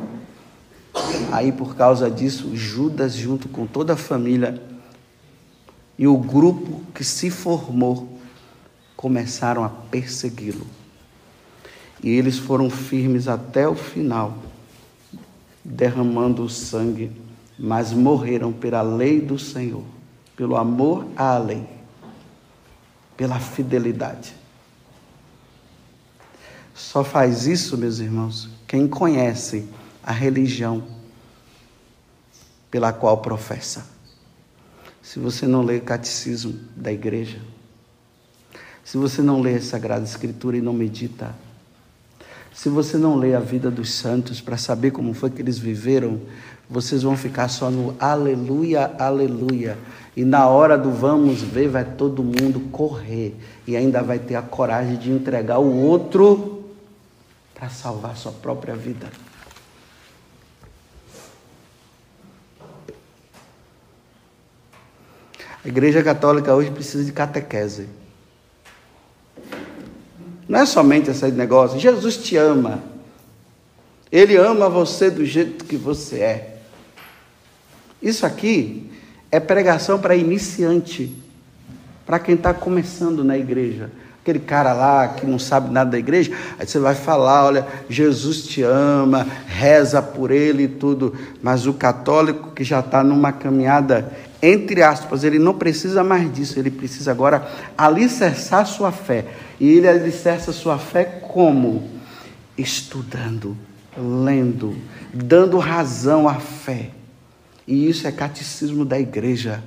Aí, 1.32 1.52
por 1.52 1.76
causa 1.76 2.10
disso, 2.10 2.56
Judas, 2.56 3.14
junto 3.14 3.48
com 3.50 3.66
toda 3.66 3.94
a 3.94 3.98
família 3.98 4.62
e 5.98 6.08
o 6.08 6.18
grupo 6.18 6.82
que 6.94 7.04
se 7.04 7.30
formou, 7.30 8.20
começaram 8.96 9.64
a 9.64 9.70
persegui-lo. 9.70 10.68
E 12.04 12.10
eles 12.10 12.38
foram 12.38 12.70
firmes 12.70 13.28
até 13.28 13.68
o 13.68 13.76
final, 13.76 14.38
derramando 15.64 16.44
o 16.44 16.50
sangue 16.50 17.12
mas 17.64 17.94
morreram 17.94 18.52
pela 18.52 18.82
lei 18.82 19.22
do 19.22 19.38
Senhor, 19.38 19.84
pelo 20.36 20.58
amor 20.58 21.06
à 21.16 21.38
lei, 21.38 21.64
pela 23.16 23.40
fidelidade. 23.40 24.36
Só 26.74 27.04
faz 27.04 27.46
isso, 27.46 27.78
meus 27.78 28.00
irmãos, 28.00 28.50
quem 28.68 28.88
conhece 28.88 29.70
a 30.02 30.12
religião 30.12 30.84
pela 32.72 32.92
qual 32.92 33.20
professa. 33.20 33.86
Se 35.00 35.20
você 35.20 35.46
não 35.46 35.62
lê 35.62 35.78
o 35.78 35.82
catecismo 35.84 36.60
da 36.76 36.92
igreja, 36.92 37.40
se 38.84 38.98
você 38.98 39.22
não 39.22 39.40
lê 39.40 39.58
a 39.58 39.62
Sagrada 39.62 40.04
Escritura 40.04 40.58
e 40.58 40.62
não 40.62 40.74
medita, 40.74 41.36
se 42.52 42.70
você 42.70 42.98
não 42.98 43.18
lê 43.18 43.36
a 43.36 43.40
vida 43.40 43.70
dos 43.70 43.94
santos 43.94 44.42
para 44.42 44.58
saber 44.58 44.92
como 44.92 45.14
foi 45.14 45.30
que 45.30 45.42
eles 45.42 45.60
viveram, 45.60 46.20
vocês 46.72 47.04
vão 47.04 47.18
ficar 47.18 47.50
só 47.50 47.70
no 47.70 47.94
aleluia, 48.00 48.96
aleluia. 48.98 49.78
E 50.16 50.24
na 50.24 50.48
hora 50.48 50.78
do 50.78 50.90
vamos 50.90 51.42
ver, 51.42 51.68
vai 51.68 51.84
todo 51.84 52.24
mundo 52.24 52.62
correr. 52.72 53.36
E 53.68 53.76
ainda 53.76 54.02
vai 54.02 54.18
ter 54.18 54.36
a 54.36 54.42
coragem 54.42 54.96
de 54.96 55.12
entregar 55.12 55.60
o 55.60 55.76
outro 55.76 56.64
para 57.54 57.68
salvar 57.68 58.16
sua 58.16 58.32
própria 58.32 58.74
vida. 58.74 59.12
A 65.66 65.68
Igreja 65.68 66.02
Católica 66.02 66.56
hoje 66.56 66.72
precisa 66.72 67.04
de 67.04 67.12
catequese. 67.12 67.90
Não 70.48 70.60
é 70.60 70.66
somente 70.66 71.12
esse 71.12 71.30
negócio. 71.32 71.78
Jesus 71.78 72.16
te 72.16 72.38
ama. 72.38 72.82
Ele 74.10 74.38
ama 74.38 74.70
você 74.70 75.12
do 75.12 75.26
jeito 75.26 75.66
que 75.66 75.76
você 75.76 76.20
é. 76.20 76.51
Isso 78.02 78.26
aqui 78.26 78.90
é 79.32 79.40
pregação 79.40 80.00
para 80.00 80.16
iniciante, 80.16 81.16
para 82.06 82.20
quem 82.20 82.36
está 82.36 82.54
começando 82.54 83.24
na 83.24 83.38
igreja. 83.38 83.92
Aquele 84.22 84.40
cara 84.40 84.72
lá 84.74 85.08
que 85.08 85.26
não 85.26 85.40
sabe 85.40 85.72
nada 85.72 85.92
da 85.92 85.98
igreja, 85.98 86.32
aí 86.60 86.68
você 86.68 86.78
vai 86.78 86.94
falar: 86.94 87.46
olha, 87.46 87.68
Jesus 87.90 88.44
te 88.44 88.62
ama, 88.62 89.26
reza 89.48 90.00
por 90.00 90.30
ele 90.30 90.64
e 90.64 90.68
tudo. 90.68 91.16
Mas 91.42 91.66
o 91.66 91.74
católico 91.74 92.52
que 92.52 92.64
já 92.64 92.82
está 92.82 93.04
numa 93.04 93.32
caminhada, 93.32 94.12
entre 94.40 94.84
aspas, 94.84 95.24
ele 95.24 95.40
não 95.40 95.56
precisa 95.56 96.04
mais 96.04 96.32
disso, 96.32 96.60
ele 96.60 96.70
precisa 96.70 97.10
agora 97.10 97.48
alicerçar 97.76 98.68
sua 98.68 98.92
fé. 98.92 99.26
E 99.60 99.70
ele 99.70 99.88
alicerça 99.88 100.52
sua 100.52 100.78
fé 100.78 101.04
como? 101.04 101.90
Estudando, 102.56 103.58
lendo, 103.98 104.76
dando 105.12 105.58
razão 105.58 106.30
à 106.30 106.36
fé. 106.36 106.92
E 107.68 107.90
isso 107.90 108.08
é 108.08 108.12
catecismo 108.12 108.84
da 108.84 109.00
igreja. 109.00 109.64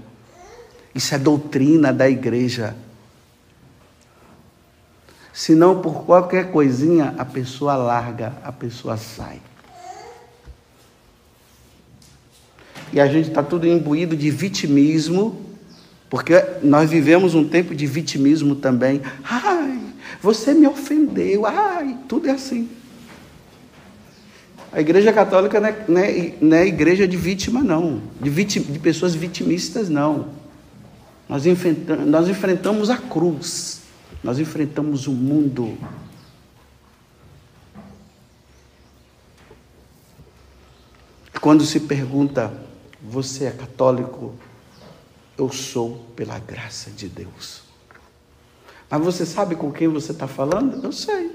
Isso 0.95 1.15
é 1.15 1.19
doutrina 1.19 1.93
da 1.93 2.09
igreja. 2.09 2.77
Se 5.33 5.55
não 5.55 5.81
por 5.81 6.05
qualquer 6.05 6.53
coisinha, 6.53 7.15
a 7.19 7.25
pessoa 7.25 7.75
larga, 7.75 8.35
a 8.45 8.53
pessoa 8.53 8.97
sai. 8.97 9.41
E 12.93 13.01
a 13.01 13.09
gente 13.09 13.29
está 13.31 13.43
tudo 13.43 13.67
imbuído 13.67 14.17
de 14.17 14.31
vitimismo, 14.31 15.45
porque 16.09 16.35
nós 16.63 16.89
vivemos 16.89 17.35
um 17.35 17.49
tempo 17.49 17.75
de 17.75 17.87
vitimismo 17.87 18.55
também. 18.55 19.03
Ai, 19.25 19.81
você 20.23 20.55
me 20.55 20.69
ofendeu, 20.69 21.45
ai, 21.45 21.99
tudo 22.07 22.29
é 22.29 22.31
assim. 22.31 22.71
A 24.75 24.81
igreja 24.81 25.13
católica 25.13 25.61
não 25.61 25.69
é, 25.69 25.85
não 25.87 26.01
é, 26.01 26.35
não 26.41 26.57
é 26.57 26.67
igreja 26.67 27.07
de 27.07 27.17
vítima, 27.17 27.63
não. 27.63 28.03
De, 28.21 28.29
vitim, 28.29 28.61
de 28.61 28.81
pessoas 28.81 29.15
vitimistas, 29.15 29.89
não. 29.89 30.31
Nós 31.29 31.47
enfrentamos, 31.47 32.07
nós 32.09 32.29
enfrentamos 32.29 32.91
a 32.91 32.97
cruz. 32.97 33.83
Nós 34.21 34.41
enfrentamos 34.41 35.07
o 35.07 35.13
mundo. 35.13 35.79
Quando 41.41 41.65
se 41.65 41.79
pergunta, 41.79 42.53
você 43.01 43.45
é 43.45 43.51
católico? 43.53 44.35
Eu 45.39 45.53
sou 45.53 46.05
pela 46.17 46.41
graça 46.41 46.91
de 46.91 47.09
Deus. 47.09 47.63
Mas 48.91 49.01
você 49.01 49.25
sabe 49.25 49.55
com 49.55 49.71
quem 49.71 49.87
você 49.87 50.11
está 50.11 50.27
falando? 50.27 50.85
Eu 50.85 50.91
sei. 50.91 51.34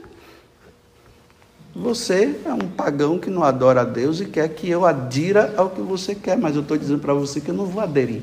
Você 1.80 2.42
é 2.44 2.54
um 2.54 2.68
pagão 2.68 3.18
que 3.18 3.30
não 3.30 3.42
adora 3.42 3.82
a 3.82 3.86
Deus 3.86 4.20
e 4.20 4.26
quer 4.26 4.50
que 4.50 4.70
eu 4.70 4.86
adira 4.86 5.54
ao 5.56 5.70
que 5.70 5.80
você 5.80 6.14
quer, 6.14 6.38
mas 6.38 6.56
eu 6.56 6.62
estou 6.62 6.78
dizendo 6.78 7.00
para 7.00 7.14
você 7.14 7.40
que 7.40 7.50
eu 7.50 7.56
não 7.56 7.66
vou 7.66 7.82
aderir. 7.82 8.22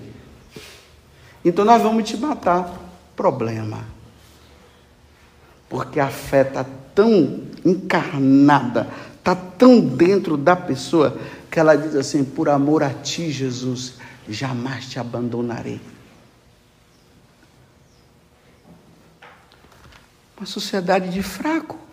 Então 1.42 1.64
nós 1.64 1.80
vamos 1.80 2.06
te 2.06 2.18
matar. 2.18 2.82
Problema. 3.16 3.82
Porque 5.70 5.98
a 5.98 6.08
fé 6.08 6.42
está 6.42 6.66
tão 6.94 7.44
encarnada, 7.64 8.88
está 9.16 9.34
tão 9.34 9.80
dentro 9.80 10.36
da 10.36 10.54
pessoa, 10.54 11.18
que 11.50 11.58
ela 11.58 11.76
diz 11.76 11.96
assim: 11.96 12.22
por 12.24 12.50
amor 12.50 12.82
a 12.82 12.90
ti, 12.90 13.30
Jesus, 13.30 13.94
jamais 14.28 14.90
te 14.90 14.98
abandonarei. 14.98 15.80
Uma 20.36 20.46
sociedade 20.46 21.08
de 21.08 21.22
fraco. 21.22 21.85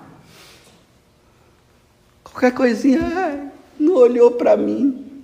Qualquer 2.34 2.52
coisinha, 2.52 3.00
ai, 3.16 3.52
não 3.80 3.94
olhou 3.94 4.32
para 4.32 4.58
mim. 4.58 5.24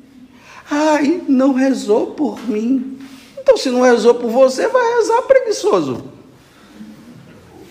Ai, 0.69 1.24
não 1.28 1.54
rezou 1.54 2.08
por 2.08 2.39
mim. 2.48 3.00
Então, 3.39 3.58
se 3.58 3.72
não 3.72 3.82
rezou 3.82 4.13
por 4.13 4.30
você, 4.30 4.67
vai 4.67 4.98
rezar 4.98 5.24
preguiçoso. 5.24 6.04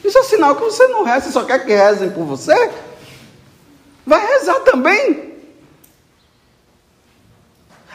Isso 0.04 0.18
é 0.18 0.22
sinal 0.24 0.56
que 0.56 0.64
você 0.64 0.88
não 0.88 1.04
reza, 1.04 1.30
só 1.30 1.44
quer 1.44 1.64
que 1.64 1.72
rezem 1.72 2.10
por 2.10 2.24
você. 2.24 2.70
Vai 4.04 4.26
rezar 4.26 4.60
também. 4.60 5.34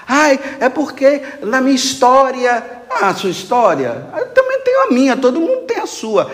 Ai, 0.08 0.39
é 0.62 0.69
porque 0.69 1.21
na 1.41 1.60
minha 1.60 1.75
história, 1.75 2.84
ah, 2.89 3.10
a 3.10 3.15
sua 3.15 3.29
história, 3.29 4.08
eu 4.17 4.29
também 4.29 4.62
tenho 4.62 4.84
a 4.84 4.91
minha, 4.91 5.17
todo 5.17 5.41
mundo 5.41 5.65
tem 5.65 5.79
a 5.79 5.88
sua. 5.88 6.32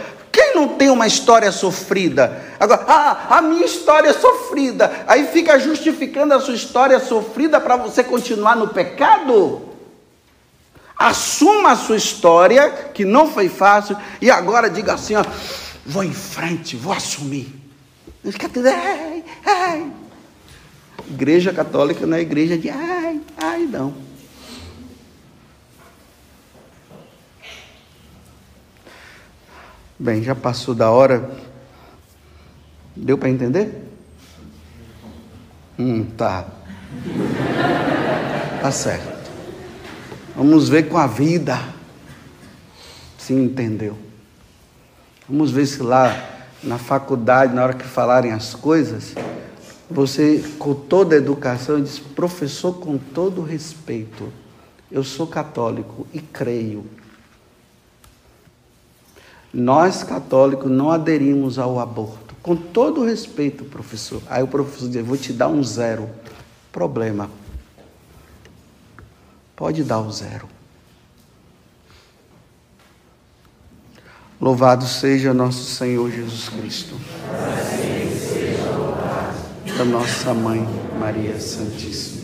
Quem 0.49 0.55
não 0.55 0.69
tem 0.69 0.89
uma 0.89 1.05
história 1.05 1.51
sofrida? 1.51 2.41
Agora, 2.59 2.83
ah, 2.87 3.37
a 3.37 3.41
minha 3.41 3.65
história 3.65 4.09
é 4.09 4.13
sofrida. 4.13 5.05
Aí 5.07 5.27
fica 5.27 5.59
justificando 5.59 6.33
a 6.33 6.39
sua 6.39 6.55
história 6.55 6.99
sofrida 6.99 7.59
para 7.61 7.75
você 7.75 8.03
continuar 8.03 8.55
no 8.55 8.69
pecado? 8.69 9.61
Assuma 10.97 11.73
a 11.73 11.75
sua 11.75 11.97
história, 11.97 12.69
que 12.93 13.05
não 13.05 13.31
foi 13.31 13.47
fácil, 13.47 13.95
e 14.19 14.31
agora 14.31 14.69
diga 14.69 14.93
assim: 14.93 15.15
ó, 15.15 15.23
vou 15.85 16.03
em 16.03 16.13
frente, 16.13 16.75
vou 16.75 16.93
assumir. 16.93 17.53
Não 18.23 18.31
fica 18.31 18.49
ai, 18.69 19.23
ai. 19.45 19.91
Igreja 21.07 21.53
católica 21.53 22.05
não 22.05 22.17
é 22.17 22.21
igreja 22.21 22.57
de 22.57 22.69
ai, 22.69 23.21
ai, 23.37 23.61
não. 23.61 23.93
Bem, 30.01 30.23
já 30.23 30.33
passou 30.33 30.73
da 30.73 30.89
hora. 30.89 31.29
Deu 32.95 33.17
para 33.17 33.29
entender? 33.29 33.83
Hum, 35.77 36.05
tá. 36.05 36.45
Tá 38.61 38.71
certo. 38.71 39.29
Vamos 40.37 40.69
ver 40.69 40.87
com 40.87 40.97
a 40.97 41.05
vida 41.05 41.59
se 43.17 43.33
entendeu. 43.33 43.97
Vamos 45.27 45.51
ver 45.51 45.65
se 45.65 45.83
lá 45.83 46.15
na 46.63 46.77
faculdade, 46.77 47.53
na 47.53 47.63
hora 47.63 47.73
que 47.73 47.85
falarem 47.85 48.31
as 48.31 48.55
coisas, 48.55 49.13
você, 49.91 50.41
com 50.57 50.73
toda 50.73 51.13
a 51.13 51.17
educação, 51.17 51.81
diz: 51.81 51.99
professor, 51.99 52.79
com 52.79 52.97
todo 52.97 53.41
respeito, 53.41 54.31
eu 54.89 55.03
sou 55.03 55.27
católico 55.27 56.07
e 56.13 56.21
creio 56.21 56.85
nós 59.53 60.03
católicos 60.03 60.69
não 60.69 60.91
aderimos 60.91 61.57
ao 61.57 61.79
aborto. 61.79 62.35
Com 62.41 62.55
todo 62.55 63.05
respeito, 63.05 63.65
professor. 63.65 64.21
Aí 64.29 64.41
o 64.41 64.47
professor 64.47 64.89
diz: 64.89 65.05
Vou 65.05 65.17
te 65.17 65.33
dar 65.33 65.47
um 65.47 65.63
zero. 65.63 66.09
Problema. 66.71 67.29
Pode 69.55 69.83
dar 69.83 69.99
o 69.99 70.11
zero. 70.11 70.47
Louvado 74.39 74.85
seja 74.85 75.33
nosso 75.33 75.65
Senhor 75.65 76.09
Jesus 76.09 76.47
Cristo. 76.47 76.95
Da 79.77 79.83
nossa 79.83 80.33
mãe, 80.33 80.65
Maria 80.97 81.37
Santíssima. 81.39 82.18